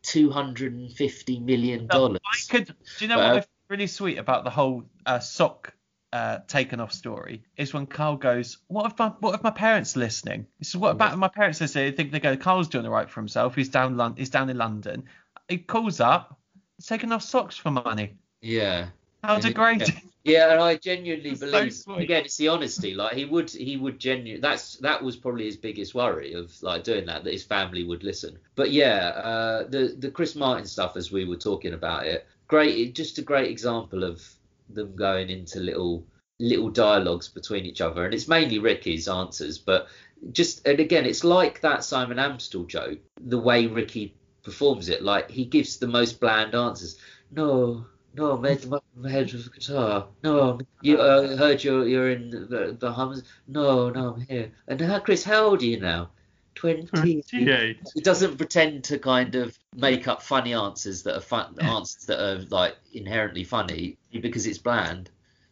[0.02, 2.20] two hundred and fifty million dollars.
[2.24, 2.66] I could.
[2.66, 5.74] Do you know But, what uh, really sweet about the whole uh, sock
[6.12, 9.96] uh, taken off story is when Karl goes, "What if my what if my parents
[9.96, 11.90] are listening?" Says, "What about my parents listening?
[11.90, 13.56] They think they go, Karl's doing all right for himself.
[13.56, 15.04] He's down Lon- he's down in London.
[15.48, 16.38] He calls up,
[16.76, 18.14] he's taking off socks for money.
[18.40, 18.86] Yeah.
[19.24, 22.02] How degrading." Yeah, and I genuinely It's believe sweet.
[22.02, 22.94] again it's the honesty.
[22.94, 26.84] Like he would he would genuinely that's that was probably his biggest worry of like
[26.84, 28.38] doing that, that his family would listen.
[28.54, 32.94] But yeah, uh the the Chris Martin stuff as we were talking about it, great
[32.94, 34.22] just a great example of
[34.70, 36.04] them going into little
[36.40, 39.88] little dialogues between each other and it's mainly Ricky's answers, but
[40.32, 45.30] just and again it's like that Simon Amstell joke, the way Ricky performs it, like
[45.30, 46.96] he gives the most bland answers.
[47.30, 50.08] No, no, I made the my head with a guitar.
[50.22, 53.22] No, you uh, heard you're you're in the Bahamas.
[53.46, 54.50] No, no, I'm here.
[54.66, 56.10] And how, Chris, how old are you now?
[56.54, 57.22] Twenty.
[57.94, 62.20] He doesn't pretend to kind of make up funny answers that are fun answers that
[62.20, 65.10] are like inherently funny because it's bland.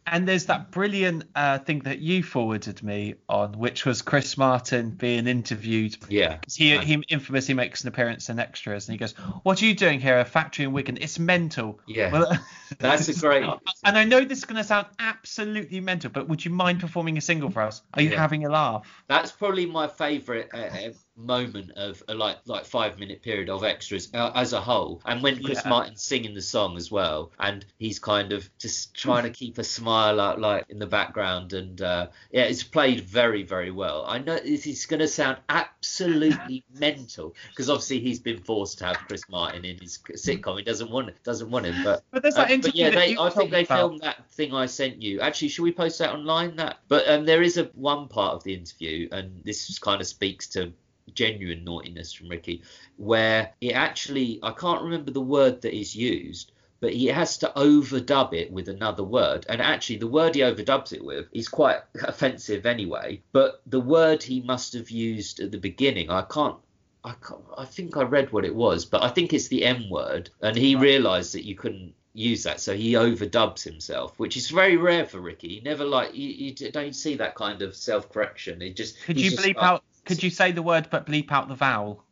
[0.09, 4.91] And there's that brilliant uh, thing that you forwarded me on, which was Chris Martin
[4.91, 5.97] being interviewed.
[6.09, 6.39] Yeah.
[6.49, 9.99] He, he infamously makes an appearance in extras, and he goes, "What are you doing
[9.99, 10.21] here?
[10.21, 10.99] A factory in Wigan?
[11.01, 12.13] It's mental." Yeah.
[12.13, 12.39] Well,
[12.79, 13.45] That's a great.
[13.85, 17.19] And I know this is going to sound absolutely mental, but would you mind performing
[17.19, 17.83] a single for us?
[17.95, 18.21] Are you Yeah.
[18.21, 18.87] having a laugh?
[19.09, 20.69] That's probably my favourite uh,
[21.17, 25.23] moment of a like like five minute period of extras uh, as a whole and
[25.23, 25.71] when chris Yeah.
[25.71, 29.65] martin's singing the song as well and he's kind of just trying to keep a
[29.65, 34.19] smile out like in the background and uh yeah it's played very very well i
[34.19, 38.97] know this is going to sound absolutely mental because obviously he's been forced to have
[39.09, 42.45] chris martin in his sitcom he doesn't want doesn't want him but But there's uh,
[42.47, 43.79] that but yeah, they, I think they about.
[43.79, 45.21] filmed that thing I sent you.
[45.21, 46.57] Actually, should we post that online?
[46.57, 50.07] That, but um, there is a one part of the interview, and this kind of
[50.07, 50.73] speaks to
[51.15, 52.63] genuine naughtiness from Ricky,
[52.97, 56.53] where it actually I can't remember the word that is used.
[56.79, 60.93] But he has to overdub it with another word, and actually the word he overdubs
[60.93, 63.23] it with is quite offensive anyway.
[63.33, 66.59] But the word he must have used at the beginning, I can't
[67.07, 67.15] I,
[67.57, 70.57] I think I read what it was, but I think it's the M word, and
[70.57, 70.83] he Right.
[70.83, 75.21] realised that you couldn't use that, so he overdubs himself, which is very rare for
[75.21, 75.49] Ricky.
[75.49, 78.61] He never like you, you don't see that kind of self-correction.
[78.61, 79.85] He just Could you just bleep out?
[80.07, 82.03] Could you say the word but bleep out the vowel?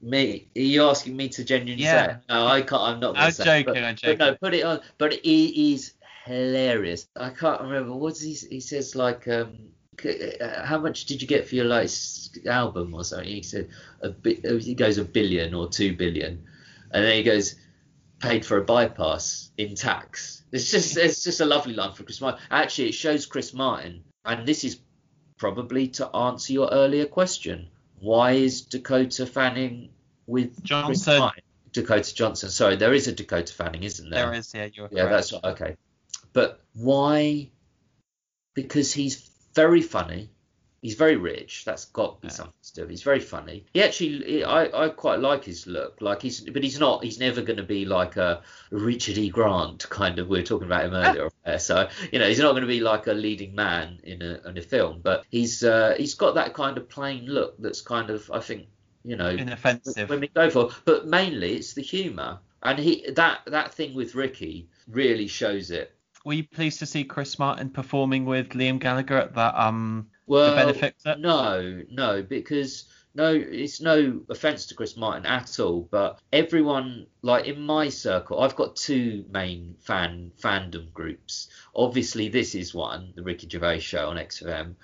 [0.00, 0.48] me?
[0.56, 2.06] Are you asking me to genuinely Yeah.
[2.06, 2.12] say?
[2.12, 2.18] it?
[2.28, 2.82] No, I can't.
[2.82, 3.16] I'm not.
[3.16, 4.18] I'm say joking, but- I'm joking.
[4.18, 4.80] no, put it on.
[4.98, 7.08] But it is hilarious.
[7.16, 8.34] I can't remember what's he.
[8.34, 9.56] He says like, um,
[10.04, 13.28] uh, how much did you get for your latest album or something?
[13.28, 13.68] He said
[14.00, 14.44] a bit.
[14.62, 16.44] He goes a billion or two billion,
[16.92, 17.56] and then he goes
[18.20, 20.42] paid for a bypass in tax.
[20.52, 22.40] It's just it's just a lovely line for Chris Martin.
[22.50, 24.78] Actually, it shows Chris Martin, and this is
[25.38, 27.68] probably to answer your earlier question.
[28.00, 29.90] Why is Dakota Fanning
[30.26, 31.18] with Chris Johnson.
[31.18, 31.42] Martin?
[31.72, 32.50] Dakota Johnson.
[32.50, 34.26] Sorry, there is a Dakota Fanning, isn't there?
[34.26, 35.30] There is, yeah, you're Yeah, correct.
[35.32, 35.44] that's.
[35.44, 35.76] Okay.
[36.32, 37.50] But why?
[38.54, 40.30] Because he's very funny.
[40.86, 41.64] He's very rich.
[41.64, 42.34] That's got to be Yeah.
[42.34, 42.86] something to do.
[42.86, 43.64] He's very funny.
[43.74, 45.96] He actually, I, I quite like his look.
[46.00, 47.02] Like he's, but he's not.
[47.02, 49.28] He's never going to be like a Richard E.
[49.28, 50.28] Grant kind of.
[50.28, 51.28] We were talking about him earlier.
[51.44, 54.40] uh, so you know, he's not going to be like a leading man in a
[54.48, 55.00] in a film.
[55.02, 57.56] But he's uh, he's got that kind of plain look.
[57.58, 58.68] That's kind of, I think,
[59.04, 60.08] you know, Inoffensive.
[60.08, 60.70] women go for.
[60.84, 65.92] But mainly it's the humour, and he that that thing with Ricky really shows it.
[66.24, 70.56] Were you pleased to see Chris Martin performing with Liam Gallagher at that um Well,
[70.56, 71.20] benefit set?
[71.20, 72.84] no, no, because
[73.14, 78.40] no, it's no offence to Chris Martin at all, but everyone like in my circle,
[78.40, 81.48] I've got two main fan fandom groups.
[81.74, 84.74] Obviously, this is one, the Ricky Gervais show on XFM,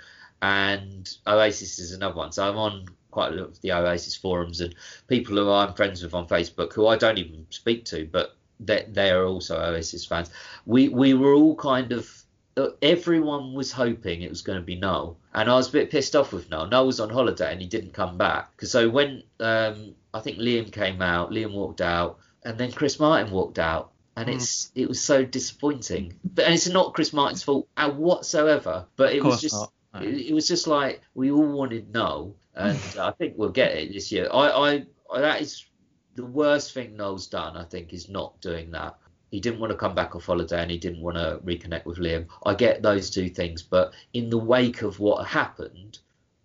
[0.41, 2.33] and Oasis is another one.
[2.33, 4.75] So I'm on quite a lot of the Oasis forums and
[5.09, 8.87] people who I'm friends with on Facebook who I don't even speak to, but they
[8.89, 10.31] they are also Oasis fans.
[10.65, 12.22] We we were all kind of
[12.83, 16.15] everyone was hoping it was going to be Noel, and I was a bit pissed
[16.17, 16.67] off with Noel.
[16.69, 18.63] Noel was on holiday and he didn't come back.
[18.63, 23.33] So when um, I think Liam came out, Liam walked out, and then Chris Martin
[23.33, 24.35] walked out, and Mm.
[24.35, 26.15] it's it was so disappointing.
[26.25, 28.87] But and it's not Chris Martin's fault whatsoever.
[28.97, 29.55] But it was just.
[29.95, 30.01] No.
[30.01, 33.93] it, it was just like we all wanted Noel, and I think we'll get it
[33.93, 34.29] this year.
[34.33, 35.65] I, I, I that is
[36.15, 37.57] the worst thing Noel's done.
[37.57, 38.97] I think is not doing that.
[39.33, 41.99] He didn't want to come back off holiday and he didn't want to reconnect with
[41.99, 42.27] Liam.
[42.45, 45.99] I get those two things, but in the wake of what happened,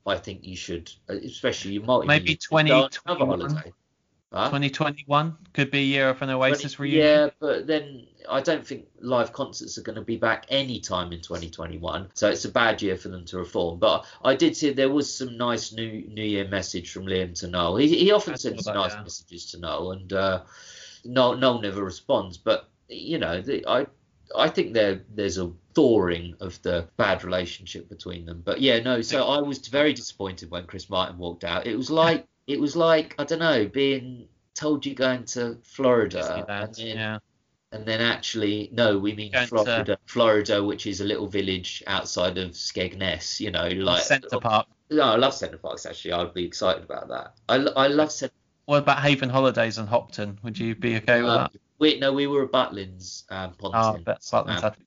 [0.08, 3.74] I think you should, especially you might Maybe go 2021.
[4.34, 4.46] Huh?
[4.46, 7.06] 2021 could be a year of an Oasis reunion.
[7.06, 11.12] Yeah, but then I don't think live concerts are going to be back any time
[11.12, 12.10] in 2021.
[12.14, 13.80] So it's a bad year for them to reform.
[13.80, 17.48] But I did see there was some nice new New Year message from Liam to
[17.48, 17.78] Noel.
[17.78, 19.04] He, he often sends nice yeah.
[19.04, 20.44] messages to Noel, and uh,
[21.04, 22.38] Noel, Noel never responds.
[22.38, 23.88] But you know, the, I
[24.36, 28.42] I think there there's a thawing of the bad relationship between them.
[28.44, 29.02] But yeah, no.
[29.02, 31.68] So I was very disappointed when Chris Martin walked out.
[31.68, 36.46] It was like it was like I don't know being told you're going to Florida
[36.50, 37.20] and then yeah.
[37.72, 41.84] and then actually no we mean Going to- Florida Florida which is a little village
[41.86, 44.68] outside of Skegness you know like Centre oh, Park.
[44.90, 48.34] no I love Center Parcs actually I'd be excited about that I, I love Centre
[48.66, 50.40] What about Haven Holidays and Hopton?
[50.42, 51.62] Would you be okay with um, that?
[51.80, 54.34] We no we were at Butlins um, Oh, Pontin that's.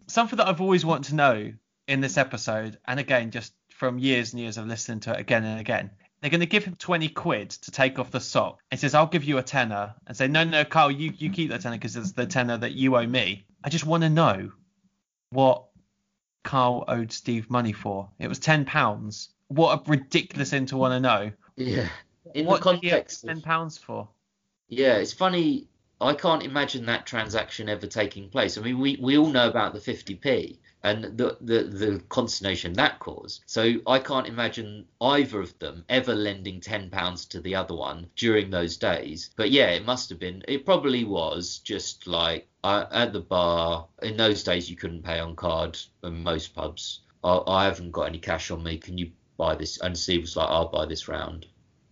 [0.08, 1.52] Something that I've always wanted to know
[1.86, 5.44] in this episode, and again, just from years and years of listening to it again
[5.44, 8.60] and again, they're going to give him 20 quid to take off the sock.
[8.70, 9.94] He says, I'll give you a tenner.
[10.06, 12.72] And say, no, no, Karl, you, you keep that tenner because it's the tenner that
[12.72, 13.46] you owe me.
[13.64, 14.52] I just want to know
[15.30, 15.64] what
[16.44, 18.10] Karl owed Steve money for.
[18.18, 19.28] It was £10.
[19.48, 21.32] What a ridiculous thing to want to know.
[21.56, 21.88] yeah
[22.34, 24.08] in what the did he owe context of, £10 for?
[24.68, 25.68] Yeah, it's funny.
[26.00, 28.56] I can't imagine that transaction ever taking place.
[28.56, 32.98] I mean, we, we all know about the 50p and the, the, the consternation that
[33.00, 33.42] caused.
[33.46, 38.50] So I can't imagine either of them ever lending £10 to the other one during
[38.50, 39.30] those days.
[39.36, 40.42] But yeah, it must have been.
[40.48, 43.86] It probably was just like uh, at the bar.
[44.02, 47.00] In those days, you couldn't pay on card in most pubs.
[47.22, 48.78] I, I haven't got any cash on me.
[48.78, 51.46] Can you buy this, and Steve was like, I'll buy this round.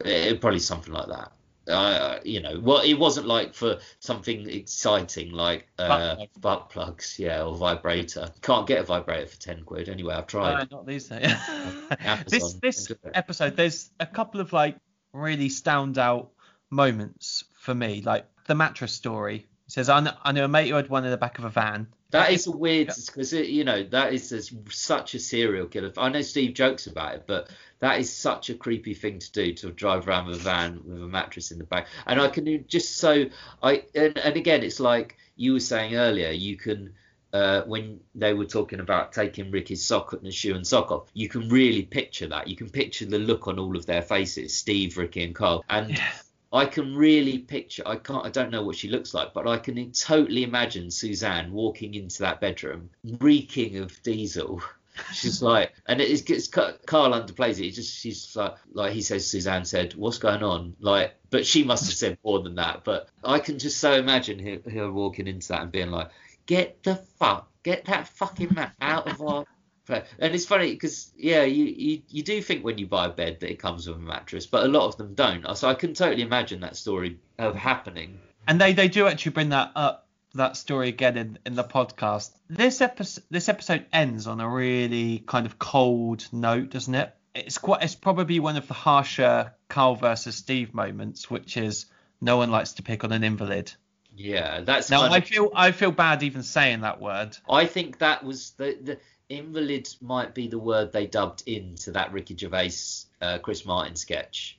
[0.05, 1.33] It, probably something like that.
[1.69, 7.19] Uh, you know, well, it wasn't like for something exciting like uh, butt, butt plugs,
[7.19, 8.31] yeah, or vibrator.
[8.41, 10.15] Can't get a vibrator for ten quid anyway.
[10.15, 10.71] I've tried.
[10.71, 11.31] No, not these days.
[12.27, 14.77] this this episode, there's a couple of like
[15.13, 16.31] really stand out
[16.71, 19.47] moments for me, like the mattress story.
[19.67, 21.45] He says, I know, I know a mate who had one in the back of
[21.45, 21.89] a van.
[22.11, 25.93] That is a weird because you know that is a, such a serial killer.
[25.99, 27.51] I know Steve jokes about it, but
[27.81, 31.03] that is such a creepy thing to do to drive around with a van with
[31.03, 31.87] a mattress in the back.
[32.07, 33.27] And I can just so
[33.63, 36.95] I and, and again it's like you were saying earlier, you can
[37.33, 41.29] uh, when they were talking about taking Ricky's sock and shoe and sock off, you
[41.29, 42.49] can really picture that.
[42.49, 45.63] You can picture the look on all of their faces, Steve, Ricky, and Karl.
[45.69, 46.11] And yeah.
[46.53, 47.83] I can really picture.
[47.85, 48.25] I can't.
[48.25, 52.21] I don't know what she looks like, but I can totally imagine Suzanne walking into
[52.21, 52.91] that bedroom,
[53.21, 54.63] reeking of diesel.
[55.13, 57.65] She's like, and it is it's, Karl underplays it.
[57.65, 59.31] He just she's like, like he says.
[59.31, 62.83] Suzanne said, "What's going on?" Like, but she must have said more than that.
[62.83, 66.11] But I can just so imagine her, her walking into that and being like,
[66.47, 69.45] "Get the fuck, get that fucking man out of our
[69.89, 73.41] and it's funny because yeah, you, you you do think when you buy a bed
[73.41, 75.45] that it comes with a mattress, but a lot of them don't.
[75.57, 78.21] So I can totally imagine that story of happening.
[78.47, 82.33] And they they do actually bring that up that story again in, in the podcast.
[82.49, 87.15] This episode this episode ends on a really kind of cold note, doesn't it?
[87.35, 91.87] It's quite it's probably one of the harsher Karl versus Steve moments, which is
[92.21, 93.73] no one likes to pick on an invalid.
[94.19, 95.03] Yeah, that's now.
[95.03, 97.37] I feel I feel bad even saying that word.
[97.49, 98.99] I think that was the, the
[99.29, 102.73] invalid might be the word they dubbed into that Ricky Gervais
[103.21, 104.59] uh, Chris Martin sketch.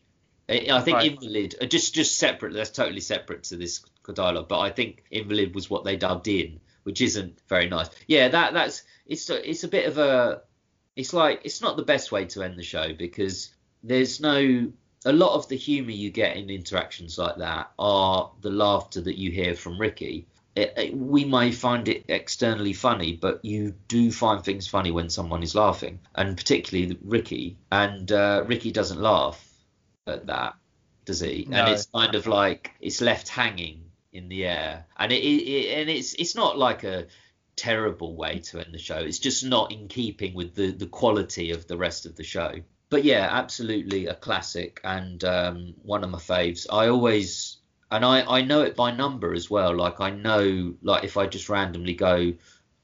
[0.49, 1.11] I think right.
[1.11, 2.53] invalid, uh, just just separate.
[2.53, 4.47] That's totally separate to this dialogue.
[4.47, 7.89] But I think invalid was what they dubbed in, which isn't very nice.
[8.07, 10.41] Yeah, that that's it's a, it's a bit of a
[10.95, 13.53] it's like it's not the best way to end the show because
[13.83, 14.71] there's no
[15.05, 19.17] a lot of the humour you get in interactions like that are the laughter that
[19.17, 20.27] you hear from Ricky,
[20.59, 25.09] it, it, we may find it externally funny, but you do find things funny when
[25.09, 27.57] someone is laughing, and particularly Ricky.
[27.71, 29.43] And uh, Ricky doesn't laugh
[30.07, 30.55] at that,
[31.05, 31.45] does he?
[31.49, 31.57] No.
[31.57, 35.89] And it's kind of like it's left hanging in the air, and it, it and
[35.89, 37.07] it's it's not like a
[37.55, 38.97] terrible way to end the show.
[38.97, 42.55] It's just not in keeping with the the quality of the rest of the show.
[42.89, 46.65] But yeah, absolutely a classic and um, one of my faves.
[46.71, 47.58] I always
[47.91, 49.75] and I, I know it by number as well.
[49.75, 52.33] Like I know, like if I just randomly go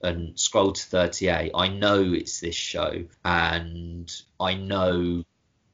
[0.01, 5.24] and scroll to 38, I know it's this show, and I know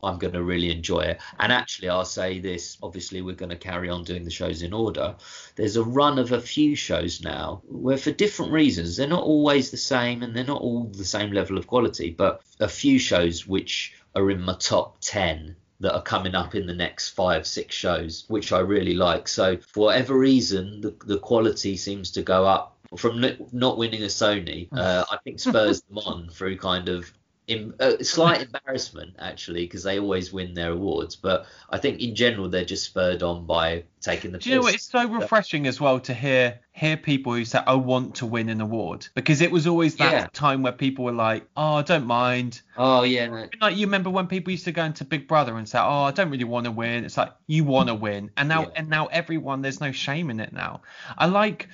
[0.03, 1.21] I'm going to really enjoy it.
[1.39, 2.77] And actually, I'll say this.
[2.82, 5.15] Obviously, we're going to carry on doing the shows in order.
[5.55, 9.71] There's a run of a few shows now where, for different reasons, they're not always
[9.71, 12.09] the same, and they're not all the same level of quality.
[12.11, 16.65] But a few shows which are in my top 10 that are coming up in
[16.65, 19.27] the next five, six shows, which I really like.
[19.27, 24.07] So for whatever reason, the, the quality seems to go up from not winning a
[24.07, 24.67] Sony.
[24.71, 27.11] Uh, I think spurs them on through kind of
[27.52, 32.16] in, uh, slight embarrassment actually because they always win their awards but i think in
[32.16, 34.74] general they're just spurred on by taking the do you know what?
[34.74, 38.49] It's so refreshing as well to hear hear people who say i want to win
[38.49, 40.28] an award because it was always that yeah.
[40.34, 42.62] time where people were like oh i don't mind.
[42.78, 43.28] Oh yeah.
[43.28, 43.47] No.
[43.60, 46.12] like you remember when people used to go into big brother and say oh i
[46.12, 47.06] don't really want to win.
[47.06, 48.32] It's like you want to win.
[48.38, 48.70] And now yeah.
[48.78, 50.82] and now everyone there's no shame in it now.
[51.18, 51.68] I like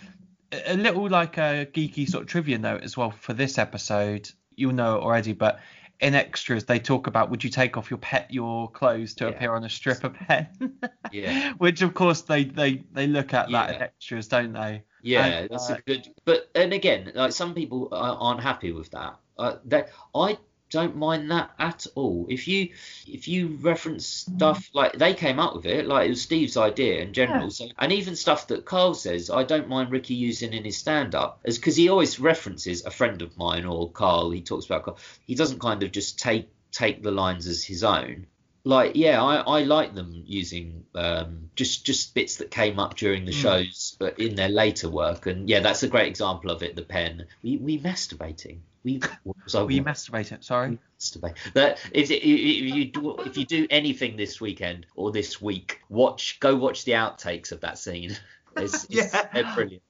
[0.52, 4.74] a little like a geeky sort of trivia note as well for this episode you'll
[4.74, 5.60] know already, but
[6.00, 9.32] in extras they talk about would you take off your pet your clothes to yeah.
[9.32, 10.78] appear on a strip of pen?
[11.12, 11.54] Yeah.
[11.58, 14.84] Which of course they they they look at that in extras don't they?
[15.02, 18.92] Yeah and, that's uh, a good but and again like some people aren't happy with
[18.92, 19.18] that.
[19.40, 20.36] Uh, that i
[20.70, 22.26] don't mind that at all.
[22.30, 22.70] If you
[23.08, 24.76] if you reference stuff mm.
[24.76, 27.44] like they came up with it, like it was Steve's idea in general.
[27.44, 27.50] Yeah.
[27.50, 31.16] So and even stuff that Karl says, I don't mind Ricky using in his stand
[31.16, 34.32] up, is because he always references a friend of mine or Karl.
[34.32, 34.98] He talks about Karl.
[35.26, 38.28] He doesn't kind of just take take the lines as his own.
[38.68, 43.24] Like yeah, I, I like them using um, just just bits that came up during
[43.24, 43.42] the mm.
[43.42, 45.26] shows, but in their later work.
[45.26, 46.76] And yeah, that's a great example of it.
[46.76, 47.28] The pen.
[47.42, 48.60] We we masturbating.
[48.84, 49.00] We
[49.46, 50.44] so we masturbate.
[50.44, 50.72] Sorry.
[50.72, 51.36] We masturbate.
[51.54, 56.38] But if, if, you do if you do anything this weekend or this week, watch
[56.42, 58.18] go watch the outtakes of that scene.
[58.60, 59.54] It's, it's yeah.
[59.54, 59.84] brilliant.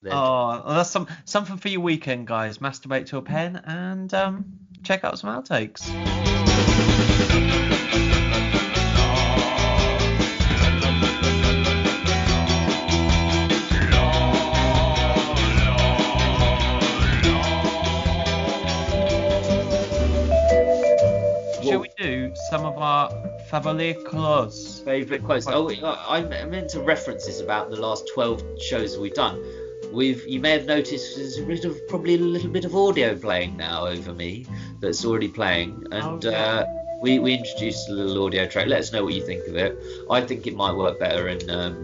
[0.00, 0.14] They're...
[0.14, 2.56] Oh, well, that's some something for your weekend, guys.
[2.56, 6.33] Masturbate to a pen and um, check out some outtakes.
[22.84, 24.84] Of our favoritos.
[24.84, 25.46] Favorite quotes.
[25.48, 29.42] Oh, I I meant to reference this about the last 12 shows we've done.
[29.92, 33.16] We've you may have noticed there's a bit of probably a little bit of audio
[33.16, 34.46] playing now over me
[34.80, 36.34] that's already playing, and Okay.
[36.34, 36.64] uh,
[37.00, 38.66] we we introduced a little audio track.
[38.66, 39.76] Let us know what you think of it.
[40.10, 41.74] I think it might work better in um,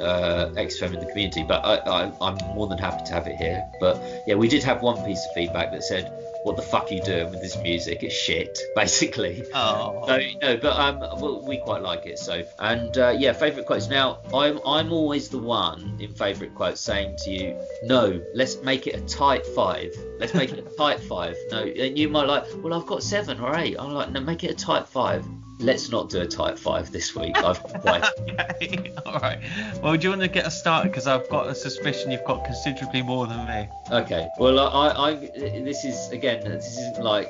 [0.00, 3.36] uh, XFM in the community, but I, I, I'm more than happy to have it
[3.36, 3.64] here.
[3.80, 6.12] But yeah, we did have one piece of feedback that said,
[6.46, 8.04] "What the fuck are you doing with this music?
[8.04, 9.44] It's shit," basically.
[9.52, 10.04] Oh.
[10.06, 12.20] So no, but um, we quite like it.
[12.20, 13.88] So and uh, yeah, favorite quotes.
[13.88, 18.86] Now I'm I'm always the one in favorite quotes saying to you, no, let's make
[18.86, 19.92] it a tight five.
[20.18, 21.36] Let's make it a tight five.
[21.50, 23.76] No, and you might like, well, I've got seven or eight.
[23.78, 25.26] I'm like, no, make it a tight five.
[25.58, 27.36] Let's not do a tight five this week.
[27.36, 28.04] I've quite.
[28.28, 28.92] okay.
[29.04, 29.38] All right.
[29.82, 30.90] Well, do you want to get us started?
[30.90, 33.68] Because I've got a suspicion you've got considerably more than me.
[33.90, 34.28] Okay.
[34.38, 37.28] Well, I, I, this is again, this isn't like,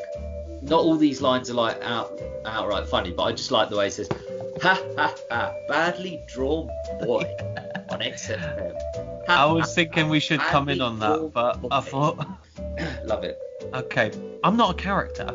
[0.63, 3.89] not all these lines are like out, outright funny, but I just like the way
[3.89, 4.09] it says,
[4.63, 6.67] ha ha ha, badly drawn
[7.01, 7.23] boy
[7.91, 8.75] on XFM.
[9.29, 12.27] I was thinking we should come in on that, but I thought.
[13.05, 13.39] Love it.
[13.75, 14.11] okay,
[14.45, 15.29] I'm not a character.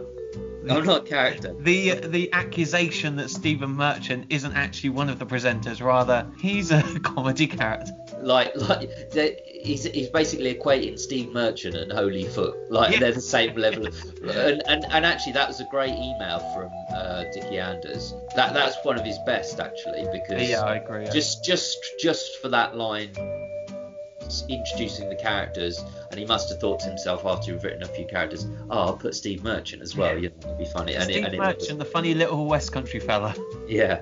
[0.69, 1.55] I'm not a character.
[1.59, 6.83] The the accusation that Stephen Merchant isn't actually one of the presenters, rather he's a
[7.03, 7.91] comedy character.
[8.21, 8.87] Like, like
[9.51, 12.55] he's, he's basically equating Steve Merchant and Holy Foot.
[12.69, 12.99] Like Yeah.
[12.99, 13.87] they're the same level.
[13.87, 18.13] Of, and, and and actually, that was a great email from uh, Dickie Anders.
[18.35, 21.07] That that's one of his best actually because Yeah, I agree.
[21.11, 23.09] just just just for that line
[24.49, 28.05] introducing the characters and he must have thought to himself after he'd written a few
[28.05, 30.95] characters oh i'll put steve merchant as well you know it'd be funny.
[30.95, 33.35] And, it, Steve and it, Merchant, the funny little West Country fella.
[33.67, 34.01] yeah.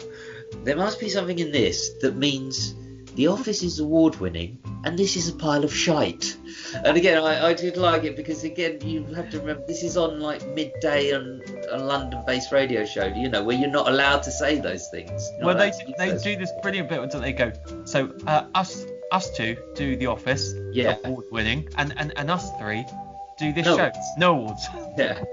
[0.64, 2.74] There must be something in this that means
[3.16, 6.36] the office is award winning and this is a pile of shite.
[6.84, 9.98] And again I, I did like it because again you have to remember this is
[9.98, 14.24] on like midday on a london based radio show you know where you're not allowed
[14.24, 15.30] to say those things.
[15.42, 17.52] Well, they allowed to use they do this brilliant bit until they go.
[17.86, 20.98] So uh, us us two do The Office, Yeah.
[21.04, 22.86] award winning, and, and and us three
[23.38, 23.92] do this No show.
[24.18, 24.68] No awards.
[24.98, 25.24] yeah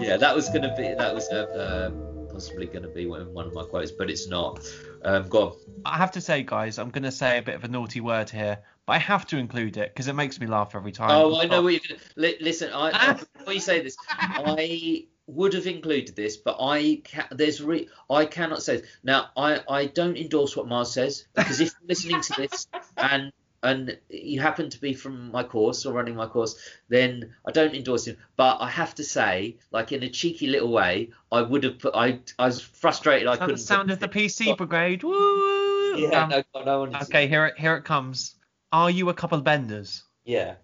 [0.00, 1.90] yeah that was gonna be that was uh, uh,
[2.32, 4.60] possibly gonna be one of my quotes but it's not
[5.04, 5.52] um go on
[5.84, 8.28] I have to say, guys, I'm going to say a bit of a naughty word
[8.28, 11.10] here, but I have to include it because it makes me laugh every time.
[11.10, 15.06] oh i know what you're gonna li- listen i, I before you say this i
[15.28, 18.86] would have included this but i ca- there's re- i cannot say this.
[19.04, 22.66] now i i don't endorse what mars says because if you're listening to this
[22.96, 23.30] and
[23.62, 26.54] and you happen to be from my course or running my course,
[26.88, 28.16] then I don't endorse him.
[28.36, 31.92] But I have to say, like in a cheeky little way, I would have put.
[31.92, 33.26] I I was frustrated.
[33.26, 33.56] I couldn't.
[33.56, 35.02] the sound of the PC brigade.
[35.02, 35.96] Woo!
[35.96, 36.94] Yeah, Um, no, one.
[37.02, 38.36] okay, here it here it comes.
[38.70, 40.04] Are you a couple benders?
[40.24, 40.54] Yeah.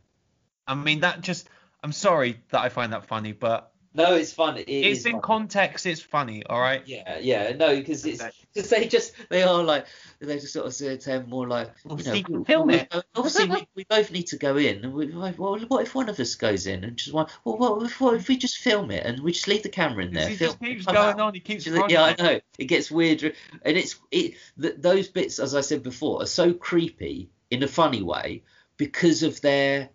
[0.69, 1.49] I mean, that just.
[1.83, 4.57] I'm sorry that I find that funny, but No, it's fun.
[4.59, 5.21] It it's in fun.
[5.21, 5.87] context.
[5.87, 6.83] It's funny, all right.
[6.85, 9.87] Yeah, yeah, no, because it's because they just they are like
[10.19, 12.93] they just sort of say say more like you know we- film we- it.
[13.15, 14.85] Obviously, we, we both need to go in.
[14.85, 17.31] And we, well, what if one of us goes in and just want?
[17.45, 20.05] Well, what if, what if we just film it and we just leave the camera
[20.05, 20.29] in there?
[20.29, 21.21] He film just keeps going out.
[21.21, 21.35] on.
[21.35, 21.63] He keeps.
[21.63, 22.41] Just- Yeah, I know.
[22.59, 23.33] It gets weirder,
[23.63, 24.35] and it's it.
[24.61, 28.43] Th- those bits, as I said before, are so creepy in a funny way
[28.77, 29.91] because of their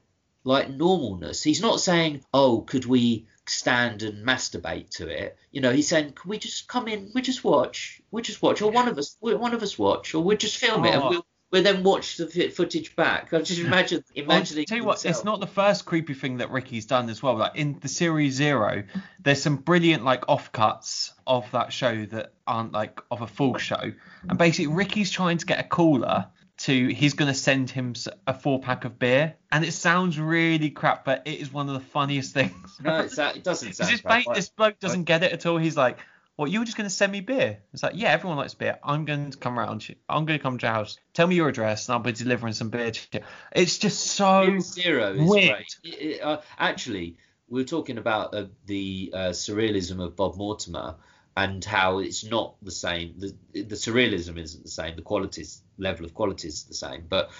[0.46, 1.44] like normalness.
[1.44, 6.14] He's not saying, "Oh, could we stand and masturbate to it?" You know, he's saying,
[6.14, 7.12] "Can we just come in?
[7.14, 8.02] We just watch.
[8.12, 10.86] We just watch, or one of us, one of us watch, or we just film
[10.86, 11.10] it and Oh.
[11.10, 13.34] we'll." We'll then watch the footage back.
[13.34, 14.66] I just imagine, imagining.
[14.66, 17.38] tell you what, it's not the first creepy thing that Ricky's done as well.
[17.38, 18.84] Like in the series Zero,
[19.24, 23.82] there's some brilliant like offcuts of that show that aren't like of a full show,
[24.30, 26.28] and basically Ricky's trying to get a caller
[26.60, 27.94] to he's going to send him
[28.28, 31.74] a four pack of beer, and it sounds really crap, but it is one of
[31.74, 32.80] the funniest things.
[32.84, 33.92] No, it's, it doesn't sound.
[33.92, 35.58] this, ba- this bloke doesn't get it at all.
[35.58, 36.00] He's like,
[36.36, 36.52] "What?
[36.52, 38.78] You were just going to send me beer?" It's like, "Yeah, everyone likes beer.
[38.84, 39.88] I'm going to come around.
[40.10, 40.98] I'm going to come to your house.
[41.14, 43.20] Tell me your address, and I'll be delivering some beer to you."
[43.54, 45.50] It's just so Zero weird.
[45.56, 45.78] great.
[45.84, 50.96] It- it, uh, actually, we were talking about uh, the uh, surrealism of Bob Mortimer
[51.44, 53.16] and how it's not the same.
[53.18, 54.96] The, the surrealism isn't the same.
[54.96, 57.06] The qualities level of quality is the same.
[57.08, 57.32] But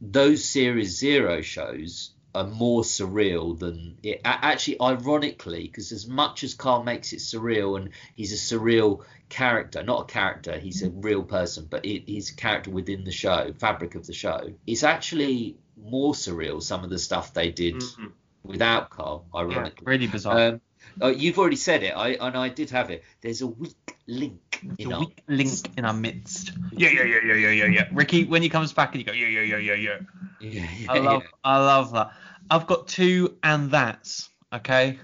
[0.00, 4.22] those Series Zero shows are more surreal than it.
[4.24, 9.82] Actually, ironically, because as much as Karl makes it surreal and he's a surreal character,
[9.82, 13.52] not a character, he's a real person, but it, he's a character within the show,
[13.58, 14.40] fabric of the show.
[14.66, 18.12] It's actually more surreal some of the stuff they did Mhm.
[18.44, 19.84] without Karl, Yeah, ironically.
[19.86, 20.48] really bizarre.
[20.54, 20.60] Um,
[21.00, 23.04] oh, you've already said it, I and I did have it.
[23.20, 26.52] There's a weak link the in our weak link in our midst.
[26.70, 27.88] Yeah, yeah, yeah, yeah, yeah, yeah, yeah.
[27.92, 29.98] Ricky, when he comes back and you go, yeah, yeah, yeah, yeah, yeah.
[30.40, 32.10] Yeah, yeah I yeah, love, I love that.
[32.50, 34.98] I've got two and that's okay.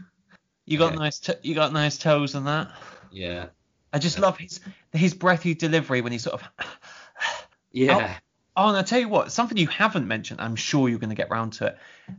[0.66, 0.98] You got Okay.
[0.98, 2.72] nice, t- you got nice toes and that.
[3.10, 3.46] yeah.
[3.92, 4.60] I just love his
[4.92, 6.48] his breathy delivery when he sort of.
[7.72, 8.18] Yeah.
[8.56, 11.16] Oh, and I tell you what, something you haven't mentioned, I'm sure you're going to
[11.16, 11.78] get round to it.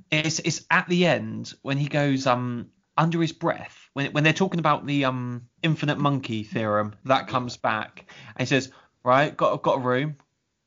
[0.10, 4.33] It's it's at the end when he goes um under his breath when when they're
[4.33, 8.71] talking about the um infinite monkey theorem that comes back and he says
[9.03, 10.15] right got got a room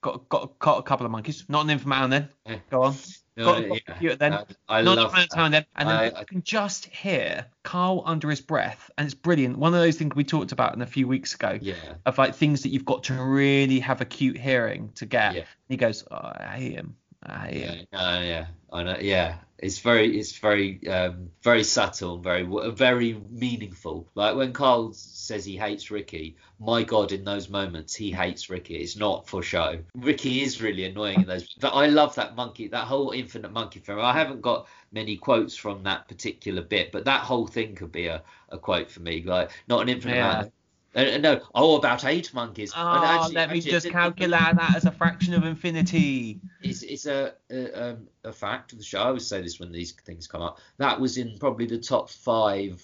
[0.03, 2.57] got got got a couple of monkeys not an infinite amount then Yeah.
[2.71, 2.95] go on
[3.37, 3.75] No, got, got yeah.
[3.75, 4.33] a computer then
[4.69, 5.33] I not love an that.
[5.35, 9.05] amount then and then I- you I- can just hear Karl under his breath and
[9.05, 11.75] it's brilliant one of those things we talked about in a few weeks ago Yeah.
[12.07, 15.35] of like things that you've got to really have acute hearing to get.
[15.35, 15.45] Yeah.
[15.69, 16.97] He goes, oh, I hate him.
[17.29, 18.97] Yeah, no, yeah, I know.
[19.01, 22.43] Yeah, it's very, it's very, um, very subtle, and very,
[22.73, 24.09] very meaningful.
[24.15, 28.77] Like when Karl says he hates Ricky, my God, in those moments he hates Ricky.
[28.77, 29.79] It's not for show.
[29.95, 31.55] Ricky is really annoying in those.
[31.61, 34.01] But I love that monkey, that whole infinite monkey film.
[34.01, 38.07] I haven't got many quotes from that particular bit, but that whole thing could be
[38.07, 39.23] a, a quote for me.
[39.23, 40.31] Like not an infinite Yeah.
[40.31, 40.53] amount.
[40.95, 42.73] Uh, no, oh, about eight monkeys.
[42.77, 46.39] And Oh, actually- let me actually, just calculate that as a fraction of infinity.
[46.61, 48.99] it's it's a a, um, a fact of the show.
[49.01, 50.59] I always say this when these things come up.
[50.77, 52.83] That was in probably the top five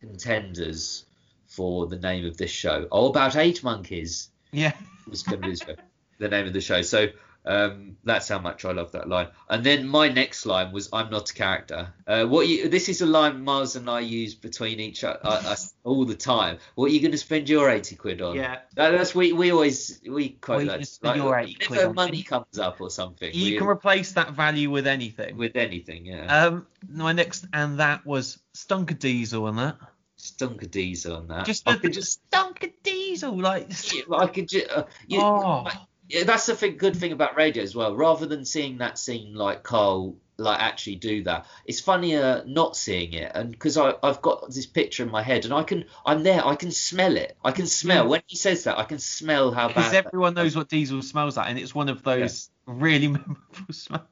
[0.00, 1.04] contenders
[1.46, 2.88] for the name of this show.
[2.90, 4.72] Oh, about eight monkeys Yeah.
[5.08, 5.74] was going to be
[6.18, 6.82] the name of the show.
[6.82, 7.08] So
[7.46, 9.28] um, that's how much I love that line.
[9.48, 12.68] And then my next line was "I'm not a character." Uh, what you?
[12.68, 16.14] This is a line Mars and I use between each o- uh, us all the
[16.14, 16.58] time.
[16.74, 18.36] What are you going to spend your eighty quid on?
[18.36, 18.58] Yeah.
[18.74, 20.72] That, that's we we always we quote What that.
[20.74, 21.94] gonna spend your 80 quid whenever on?
[21.94, 23.30] money comes up or something.
[23.32, 25.36] You we- can replace that value with anything.
[25.36, 26.46] with anything, yeah.
[26.46, 29.76] Um, my next, and that was stunk Stunker Diesel and that.
[30.18, 31.44] Stunk a diesel on that.
[31.44, 33.68] Just I the, could just, Stunker Diesel, like.
[33.94, 35.66] yeah, I could just, uh, you, Oh.
[36.08, 37.96] Yeah, that's the thing, good thing about radio as well.
[37.96, 43.12] Rather than seeing that scene like Karl like actually do that, it's funnier not seeing
[43.14, 46.46] it, and because I've got this picture in my head, and I can, I'm there,
[46.46, 47.36] I can smell it.
[47.44, 48.10] I can smell mm.
[48.10, 49.76] when he says that, I can smell how bad.
[49.76, 54.06] Because everyone knows what Diesel smells like, and it's one of those really memorable smells.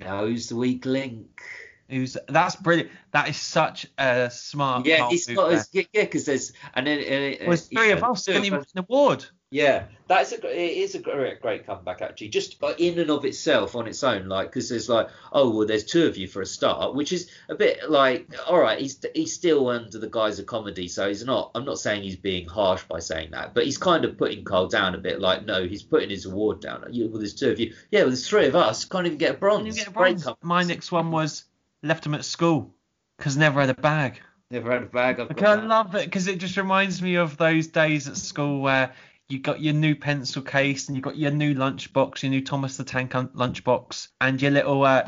[0.00, 1.42] Now who's the weak link?
[1.88, 2.90] Who's that's brilliant.
[3.12, 4.86] That is such a smart.
[4.86, 5.58] Yeah, it's got there.
[5.58, 8.32] his, yeah, because there's and then and, Well, it's uh, three yeah, of us two
[8.32, 9.26] getting of an award.
[9.52, 12.28] Yeah, that's a it is a great, great comeback actually.
[12.28, 15.66] Just uh, in and of itself, on its own, like because there's like, oh well,
[15.66, 19.04] there's two of you for a start, which is a bit like, all right, he's
[19.12, 21.50] he's still under the guise of comedy, so he's not.
[21.56, 24.68] I'm not saying he's being harsh by saying that, but he's kind of putting Karl
[24.68, 25.20] down a bit.
[25.20, 26.84] Like, no, he's putting his award down.
[26.90, 27.74] You, well, there's two of you.
[27.90, 28.84] Yeah, well, there's three of us.
[28.84, 29.66] Can't even get a bronze.
[29.66, 30.22] And you get a bronze.
[30.22, 30.44] comeback.
[30.44, 31.44] My next one was
[31.82, 32.72] left him at school
[33.18, 34.20] because never had a bag.
[34.52, 35.18] Never had a bag.
[35.20, 38.16] I've Like, got I love it because it just reminds me of those days at
[38.16, 38.92] school where
[39.30, 42.76] you got your new pencil case and you got your new lunchbox, your new Thomas
[42.76, 45.04] the Tank lunchbox, and your little uh,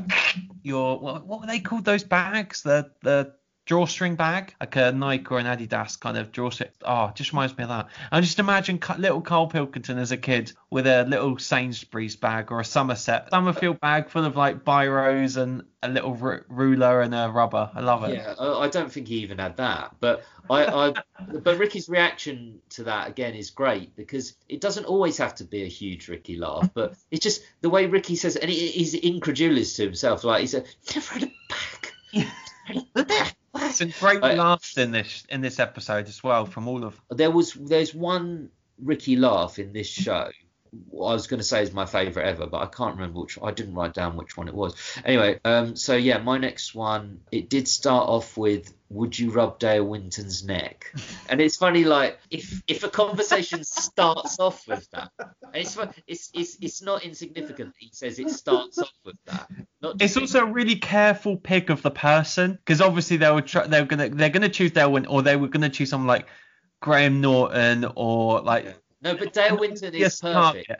[0.62, 1.84] your what, what were they called?
[1.84, 3.34] Those bags, the the
[3.64, 6.70] drawstring bag, like a Nike or an Adidas kind of drawstring.
[6.84, 7.88] Oh, just reminds me of that.
[8.10, 12.60] I just imagine little Karl Pilkington as a kid with a little Sainsbury's bag or
[12.60, 17.28] a Somerset Somerfield bag full of like biros and a little ru- ruler and a
[17.28, 17.70] rubber.
[17.74, 18.14] I love it.
[18.14, 19.94] Yeah, I don't think he even had that.
[20.00, 20.94] But I, I
[21.42, 25.62] but Ricky's reaction to that again is great because it doesn't always have to be
[25.62, 29.76] a huge Ricky laugh, but it's just the way Ricky says, and he, he's incredulous
[29.76, 30.24] to himself.
[30.24, 33.32] Like he said, never had a bag.
[33.70, 37.00] Some great I- laughs in this in this episode as well from all of.
[37.10, 40.30] there was there's one Ricky laugh in this show.
[40.74, 43.38] I was going to say is my favourite ever, but I can't remember which.
[43.42, 44.74] I didn't write down which one it was.
[45.04, 47.20] Anyway, um, so yeah, my next one.
[47.30, 50.94] It did start off with "Would you rub Dale Winton's neck?"
[51.28, 55.10] And it's funny, like if if a conversation starts off with that,
[55.52, 57.74] it's it's it's it's not insignificant.
[57.78, 59.50] He says it starts off with that.
[60.00, 63.84] It's also a really careful pick of the person because obviously they were try, they're
[63.84, 66.28] gonna they're gonna choose Delwyn or they were gonna choose someone like
[66.80, 70.70] Graham Norton or like no, but Dale Winton is perfect.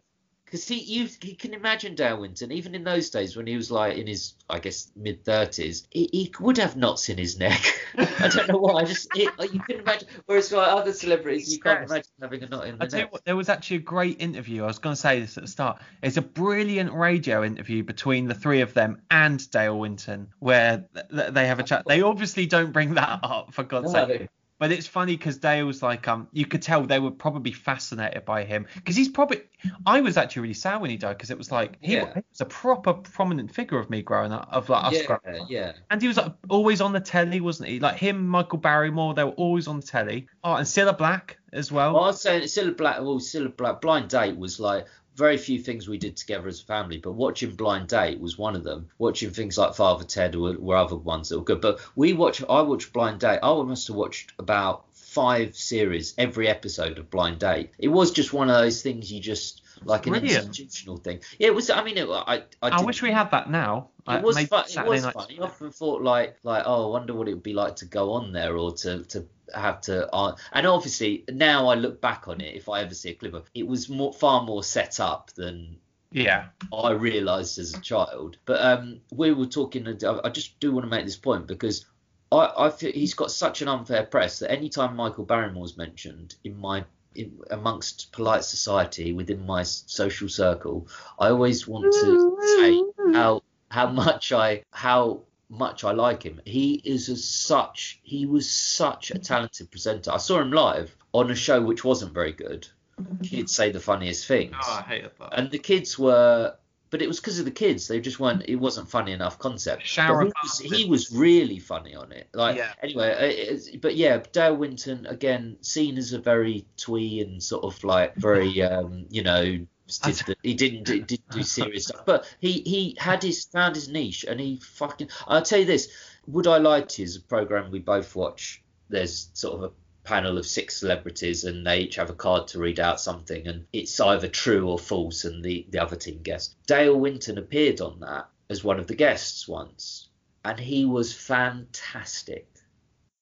[0.45, 3.71] Because he, you, you can imagine Dale Winton, even in those days when he was
[3.71, 7.59] like in his, I guess, mid thirties, he, he would have knots in his neck.
[7.97, 8.83] I don't know why.
[8.83, 10.09] I just, it, you can imagine.
[10.27, 13.11] Whereas like other celebrities, you can't imagine having a knot in the I neck.
[13.15, 14.65] what, there was actually a great interview.
[14.65, 15.81] I was going to say this at the start.
[16.03, 21.07] It's a brilliant radio interview between the three of them and Dale Winton, where th-
[21.09, 21.85] th- they have a chat.
[21.87, 24.07] They obviously don't bring that up for God's No.
[24.07, 24.29] sake.
[24.63, 28.45] But it's funny because Dale's like, um, you could tell they were probably fascinated by
[28.45, 29.41] him because he's probably.
[29.85, 32.15] I was actually really sad when he died because it was like he, Yeah.
[32.31, 35.51] was a proper prominent figure of me growing up, of like us Yeah, growing up.
[35.51, 35.73] yeah.
[35.91, 37.81] And he was like, always on the telly, wasn't he?
[37.81, 40.29] Like him, Michael Barrymore, they were always on the telly.
[40.45, 41.95] Oh, and Cilla Black as well.
[41.95, 43.81] Well, I was saying, Cilla Black, well, Cilla Black.
[43.81, 47.55] Blind Date was like very few things we did together as a family, but watching
[47.55, 48.89] Blind Date was one of them.
[48.99, 51.61] Watching things like Father Ted were, were other ones that were good.
[51.61, 53.41] But we watch, I watched Blind Date.
[53.43, 57.71] I must have watched about five series, every episode of Blind Date.
[57.79, 60.47] It was just one of those things you just like an Brilliant.
[60.47, 61.21] institutional thing.
[61.39, 61.71] Yeah, it was.
[61.71, 63.89] I mean, it, I I, I wish we had that now.
[64.09, 64.65] It was maybe fun.
[64.69, 65.27] It was fun.
[65.29, 68.13] You often thought like like oh, I wonder what it would be like to go
[68.13, 70.13] on there or to to have to.
[70.13, 72.55] Uh, and obviously now I look back on it.
[72.57, 75.77] If I ever see a clip of it was more far more set up than
[76.11, 76.47] Yeah.
[76.73, 78.39] I realised as a child.
[78.45, 79.87] But um, we were talking.
[79.87, 81.87] I I just do want to make this point because
[82.33, 86.57] I, I feel he's got such an unfair press that anytime Michael Barrymore's mentioned in
[86.59, 86.85] my
[87.15, 90.89] in, amongst polite society within my social circle,
[91.19, 93.42] I always want to say how
[93.73, 96.41] how much I how much I like him.
[96.45, 100.11] He is a such he was such a talented presenter.
[100.13, 102.69] I saw him live on a show which wasn't very good.
[103.01, 103.23] Mm-hmm.
[103.23, 105.31] Kids say the funniest things Oh, I hated that.
[105.39, 106.55] and the kids were
[106.91, 109.87] but it was because of the kids they just weren't it wasn't funny enough concept
[109.87, 112.71] Shower But he, was, he was really funny on it like Yeah.
[112.83, 117.83] anyway uh, but yeah dale winton again seen as a very twee and sort of
[117.83, 119.67] like very um you know
[119.99, 123.89] did the, he didn't did, do serious stuff but he he had his found his
[123.89, 125.89] niche and he fucking i'll tell you this
[126.27, 129.73] would i lie to you is a program we both watch there's sort of a
[130.05, 133.67] panel of six celebrities and they each have a card to read out something and
[133.73, 136.55] it's either true or false and the, the other team guess.
[136.67, 140.09] Dale Winton appeared on that as one of the guests once
[140.45, 142.52] and he was fantastic.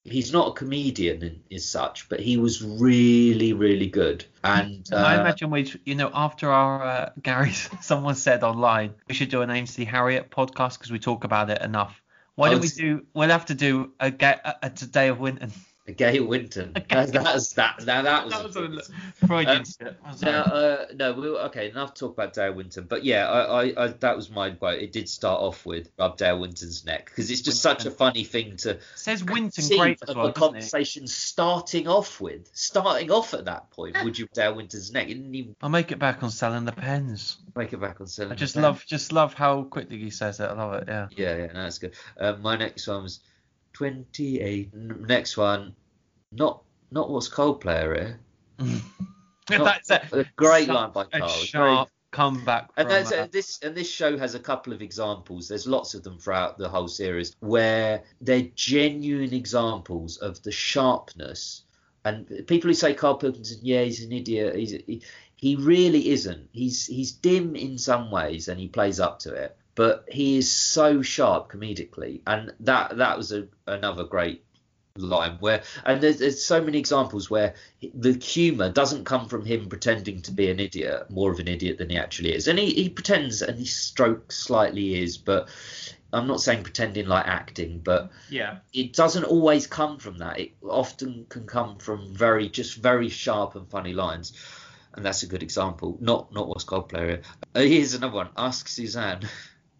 [0.04, 4.24] He's not a comedian in, as such, but he was really, really good.
[4.42, 9.14] And uh, I imagine we, you know, after our uh, Gary, someone said online we
[9.14, 12.00] should do an Ainsley Harriott podcast because we talk about it enough.
[12.34, 13.04] Why don't we do?
[13.12, 15.52] We'll have to do a, get a, a today of Winton.
[15.96, 16.74] Gail Winton.
[16.90, 17.84] That, that was that.
[17.86, 18.56] Now that was, That was
[18.90, 20.00] a Freudian Um, slip.
[20.04, 21.70] I'm No, uh, no, we okay.
[21.70, 24.80] Enough talk about Dale Winton, but yeah, I, I, I that was my quote.
[24.80, 28.24] It did start off with rub Dale Winton's neck because it's just such a funny
[28.24, 30.52] thing to Says Winton great as of well, a doesn't it?
[30.52, 32.50] conversation starting off with.
[32.54, 35.08] Starting off at that point, would you Dale Winton's neck?
[35.08, 37.38] Even I'll make it back on selling the pens.
[37.56, 38.32] make it back on selling.
[38.32, 40.44] I just the love, just love how quickly he says it.
[40.44, 40.84] I love it.
[40.88, 41.08] Yeah.
[41.16, 41.94] Yeah, yeah, no, that's good.
[42.18, 43.20] Um, my next one was
[43.72, 44.70] 28.
[44.74, 45.74] N- Next one,
[46.32, 48.16] not not what's Coldplay
[48.60, 48.64] eh?
[49.48, 49.58] here.
[49.64, 51.28] That's a, a great line by Karl.
[51.28, 52.70] Sharp comeback.
[52.76, 55.48] And that's, this and this show has a couple of examples.
[55.48, 61.62] There's lots of them throughout the whole series where they're genuine examples of the sharpness.
[62.04, 64.56] And people who say Karl Pilkington, yeah, he's an idiot.
[64.56, 65.02] He's he,
[65.36, 66.48] he really isn't.
[66.52, 69.56] He's he's dim in some ways, and he plays up to it.
[69.80, 74.44] But he is so sharp comedically, and that that was a, another great
[74.94, 77.54] line where and there's, there's so many examples where
[77.94, 81.78] the humor doesn't come from him pretending to be an idiot more of an idiot
[81.78, 82.46] than he actually is.
[82.46, 85.48] And he, he pretends and he strokes slightly is but
[86.12, 88.58] i'm not saying pretending like acting but yeah.
[88.74, 90.38] it doesn't always come from that.
[90.40, 94.34] It often can come from very just very sharp and funny lines.
[94.92, 95.96] And that's a good example.
[96.02, 97.22] Not not what's Coldplay
[97.54, 98.28] uh, here's another one.
[98.36, 99.20] Ask suzanne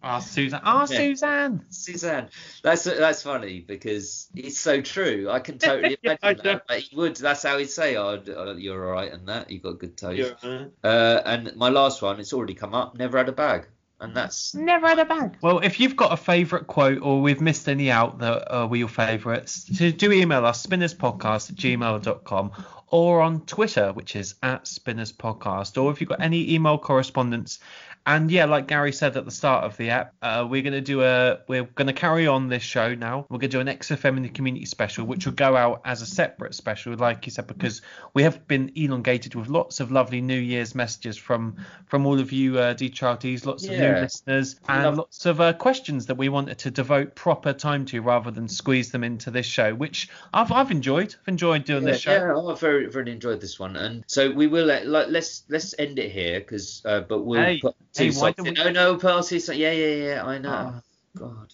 [0.03, 0.61] Ah, Suzanne.
[0.63, 0.97] Ah, Yeah.
[0.97, 1.65] Suzanne.
[1.69, 2.29] Suzanne.
[2.63, 5.29] That's that's funny because it's so true.
[5.29, 6.41] I can totally imagine I know.
[6.43, 6.63] that.
[6.67, 7.15] But he would.
[7.17, 10.33] That's how he'd say, "Oh, oh, you're all right," and that you've got good taste.
[10.43, 10.65] Yeah.
[10.83, 12.97] Uh, and my last one, it's already come up.
[12.97, 13.67] Never had a bag,
[13.99, 15.37] and that's Never had a bag.
[15.41, 18.77] Well, if you've got a favourite quote or we've missed any out that uh, were
[18.77, 22.51] your favourites, so do email us spinnerspodcast at gmail.com
[22.87, 25.81] or on Twitter, which is at spinnerspodcast.
[25.81, 27.59] Or if you've got any email correspondence.
[28.05, 31.03] And yeah, like Gary said at the start of the app, uh, we're gonna do
[31.03, 33.27] a we're gonna carry on this show now.
[33.29, 36.07] We're gonna do an XFM in the community special, which will go out as a
[36.07, 37.81] separate special, like you said, because
[38.13, 42.31] we have been elongated with lots of lovely New Year's messages from from all of
[42.31, 46.27] you uh, DCharties, lots of new listeners, and Love- lots of uh, questions that we
[46.29, 50.51] wanted to devote proper time to rather than squeeze them into this show, which I've
[50.51, 51.13] I've enjoyed.
[51.21, 52.13] I've enjoyed doing yeah, this show.
[52.13, 55.75] yeah, I've very very enjoyed this one, and so we will let, like, let's let's
[55.77, 58.71] end it here because uh, but we'll Hey, put two hey, why songs we- Oh
[58.71, 60.49] no, Percy, so yeah yeah yeah, I know.
[60.73, 60.81] Ah.
[61.17, 61.53] God.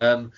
[0.00, 0.32] Um,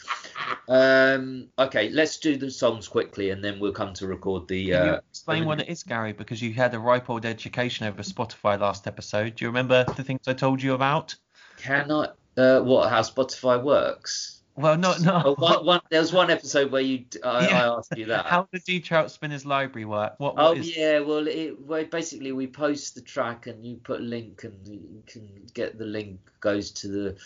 [0.69, 4.71] um, okay, let's do the songs quickly, and then we'll come to record the.
[4.71, 6.12] Can you Uh, explain what it is, Gary?
[6.12, 9.37] Because you had a ripe old education over Spotify last episode.
[9.37, 11.15] Do you remember the things I told you about?
[11.57, 12.17] Cannot.
[12.37, 12.91] Uh, what?
[12.91, 14.34] How Spotify works?
[14.57, 15.23] Well, no, no.
[15.27, 17.63] Oh, one, one, there was one episode where you, I, Yeah.
[17.73, 18.27] I asked you that.
[18.27, 20.15] How does D Trout Spinners Library work?
[20.19, 23.77] What, what Oh is- yeah, well, it, well, basically we post the track and you
[23.77, 27.17] put a link and you can get the link goes to the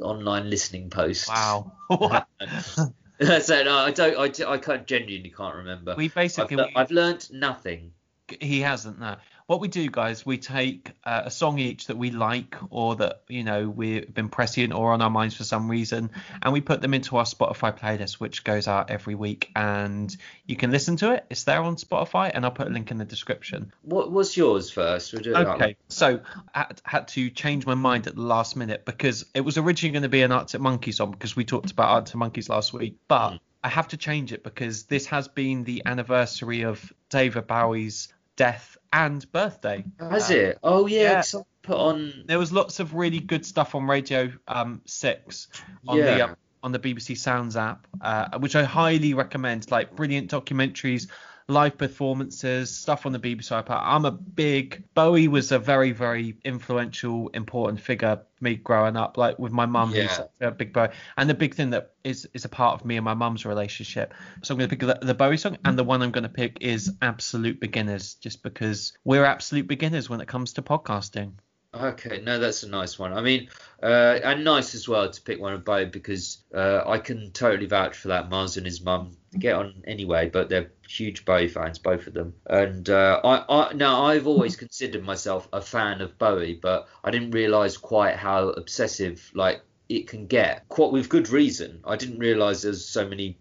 [0.00, 1.28] online listening post.
[1.28, 1.72] Wow.
[1.90, 5.94] so no, I don't, I, I can't genuinely can't remember.
[5.96, 7.92] we I've, basically le- I've learnt nothing.
[8.40, 9.16] he hasn't no.
[9.46, 13.22] What we do, guys, we take uh, a song each that we like or that
[13.28, 16.10] you know we've been prescient or on our minds for some reason,
[16.42, 20.16] and we put them into our Spotify playlist, which goes out every week, and
[20.46, 21.26] you can listen to it.
[21.28, 23.72] It's there on Spotify, and I'll put a link in the description.
[23.82, 25.12] What was yours first?
[25.12, 26.20] We'll do it that Okay, so
[26.54, 29.92] I had, had to change my mind at the last minute because it was originally
[29.92, 32.96] going to be an Arctic Monkeys song because we talked about Arctic Monkeys last week,
[33.08, 33.40] but Mm.
[33.64, 38.76] I have to change it because this has been the anniversary of David Bowie's death
[38.92, 39.84] and birthday.
[39.98, 40.58] Has Uh, it?
[40.62, 41.40] Oh yeah, yeah.
[41.62, 42.24] put on.
[42.26, 45.48] There was lots of really good stuff on Radio um, Six
[45.88, 46.04] on Yeah.
[46.04, 49.70] the um, on the BBC Sounds app, uh, which I highly recommend.
[49.70, 51.08] Like brilliant documentaries,
[51.48, 53.80] live performances, stuff on the BBC iPad.
[53.82, 59.18] I'm a big Bowie was a very very influential, important figure me growing up.
[59.18, 62.44] Like with my mum, who's a big Bowie, and the big thing that is is
[62.44, 64.14] a part of me and my mum's relationship.
[64.42, 66.28] So I'm going to pick the, the Bowie song, and the one I'm going to
[66.28, 71.32] pick is Absolute Beginners, just because we're absolute beginners when it comes to podcasting.
[71.74, 73.12] Okay, no, that's a nice one.
[73.12, 73.48] I mean,
[73.82, 77.66] uh, and nice as well to pick one of Bowie because uh, I can totally
[77.66, 78.30] vouch for that.
[78.30, 82.34] Mars and his mum get on anyway, but they're huge Bowie fans, both of them.
[82.46, 87.10] And uh, I, I now I've always considered myself a fan of Bowie, but I
[87.10, 90.68] didn't realise quite how obsessive like it can get.
[90.68, 91.80] Quite with good reason.
[91.84, 93.38] I didn't realise there's so many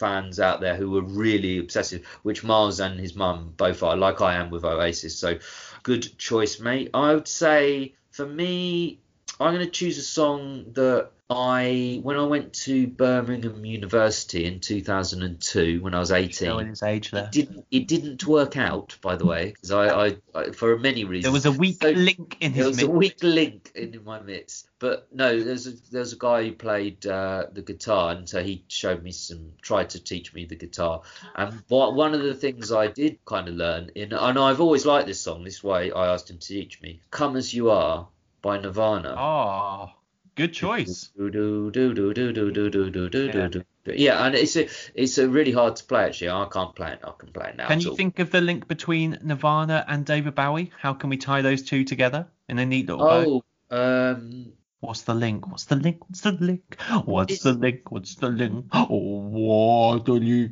[0.00, 4.22] fans out there who were really obsessive, which Miles and his mum both are, like
[4.22, 5.16] I am with Oasis.
[5.16, 5.38] So
[5.82, 6.90] good choice, mate.
[6.94, 9.00] I would say for me,
[9.38, 14.58] I'm going to choose a song that I, when I went to Birmingham University in
[14.58, 17.24] 2002, when I was Showing 18, his age there.
[17.26, 21.04] it didn't, it didn't work out, by the way, because I, I, I, for many
[21.04, 21.24] reasons.
[21.24, 22.64] There was a weak So- link in his.
[22.64, 26.44] There was a weak link in my midst, but no, there's a there's a guy
[26.44, 30.46] who played uh, the guitar, and so he showed me some, tried to teach me
[30.46, 31.02] the guitar.
[31.36, 34.84] And what, one of the things I did kind of learn in, and I've always
[34.84, 35.44] liked this song.
[35.44, 37.00] This way, I asked him to teach me.
[37.12, 38.08] "Come as You Are"
[38.42, 39.14] by Nirvana.
[39.16, 39.90] Oh,
[40.34, 41.10] Good choice.
[43.86, 46.30] Yeah, and it's a, it's a really hard to play actually.
[46.30, 47.00] I can't play it.
[47.02, 47.68] I can play it now.
[47.68, 47.96] Can you all.
[47.96, 50.70] think of the link between Nirvana and David Bowie?
[50.78, 53.42] How can we tie those two together in a neat little oh.
[53.70, 55.46] Um, What's the link?
[55.46, 56.00] What's the link?
[56.08, 56.76] What's the link?
[57.04, 57.90] What's the link?
[57.90, 58.66] What's the link?
[58.72, 60.50] Oh, what are you?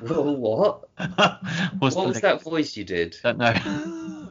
[0.00, 0.88] What?
[1.80, 2.20] was link?
[2.20, 3.16] that voice you did?
[3.22, 4.28] Don't know.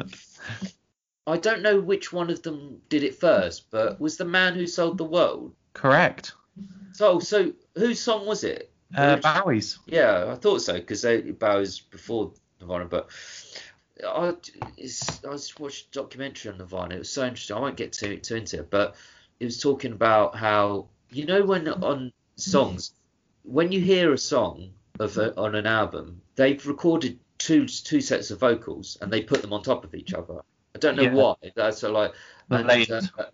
[1.26, 4.68] I don't know which one of them did it first, but was the man who
[4.68, 5.54] sold the world?
[5.74, 6.34] Correct.
[6.94, 8.72] So, so whose song was it?
[8.96, 9.80] Uh, Which- Bowie's.
[9.88, 13.10] yeah, I thought so because Bowie's before Nirvana, but
[14.06, 14.34] I,
[14.78, 16.96] it's, I just watched a documentary on Nirvana.
[16.96, 17.56] It was so interesting.
[17.56, 18.96] I won't get too too into it, but
[19.40, 22.92] it was talking about how you know when on songs,
[23.44, 28.30] when you hear a song of a, on an album, they've recorded two two sets
[28.30, 30.42] of vocals and they put them on top of each other.
[30.76, 31.14] I don't know Yeah.
[31.14, 31.36] why.
[31.56, 32.14] That's so like.
[32.50, 33.26] and, uh,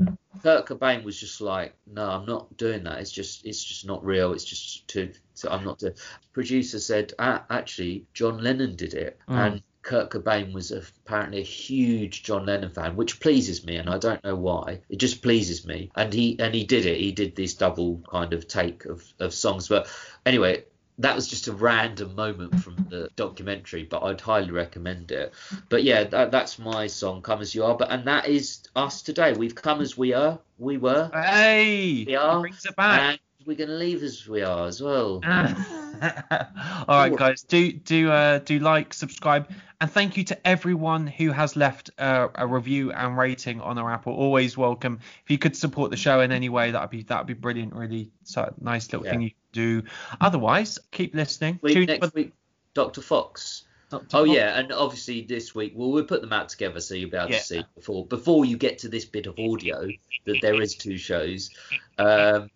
[0.43, 2.99] Kurt Cobain was just like, no, I'm not doing that.
[2.99, 4.31] It's just, it's just not real.
[4.33, 5.11] It's just too.
[5.33, 5.79] So I'm not.
[5.79, 5.95] doing
[6.33, 9.35] Producer said, ah, actually, John Lennon did it, Mm.
[9.37, 13.89] and Kurt Cobain was a, apparently a huge John Lennon fan, which pleases me, and
[13.89, 14.81] I don't know why.
[14.89, 16.99] It just pleases me, and he and he did it.
[16.99, 19.87] He did this double kind of take of of songs, but
[20.25, 20.65] anyway.
[20.99, 25.33] That was just a random moment from the documentary, but I'd highly recommend it.
[25.69, 29.01] But yeah, that, that's my song, "Come as You Are." But and that is us
[29.01, 29.31] today.
[29.33, 32.03] We've come as we are, we were, Hey!
[32.05, 32.41] We are.
[32.41, 33.11] Brings it back.
[33.11, 35.21] and we're gonna leave as we are as well.
[36.01, 39.49] All right, guys, do do uh, do like, subscribe,
[39.81, 43.91] and thank you to everyone who has left uh, a review and rating on our
[43.91, 44.13] Apple.
[44.13, 44.99] Always welcome.
[45.23, 47.73] If you could support the show in any way, that'd be that'd be brilliant.
[47.73, 49.11] Really, so nice little Yeah.
[49.11, 49.83] thing you do.
[50.21, 51.59] Otherwise, keep listening.
[51.61, 52.33] Week, Tune next week,
[52.73, 53.01] Dr.
[53.01, 53.65] Fox.
[53.89, 54.05] Dr.
[54.13, 54.29] Oh Fox.
[54.35, 57.31] yeah, and obviously this week, well, we'll put them out together so you'll be able
[57.31, 57.37] Yeah.
[57.39, 59.87] to see before before you get to this bit of audio
[60.25, 61.49] that there is two shows.
[61.97, 62.49] Um,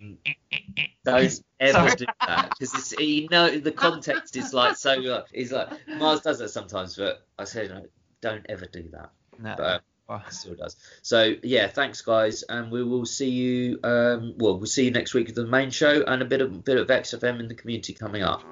[1.03, 1.95] don't ever Sorry.
[1.95, 4.91] do that because you know the context is like so.
[5.03, 7.83] Uh, is like Mars does that sometimes, but I say no,
[8.21, 9.09] don't ever do that.
[9.39, 9.55] No.
[9.57, 9.79] But, um,
[10.09, 10.75] It still does.
[11.01, 13.79] So yeah, thanks guys, and we will see you.
[13.83, 16.63] Um, well, we'll see you next week with the main show and a bit of
[16.63, 18.43] bit of XFM in the community coming up.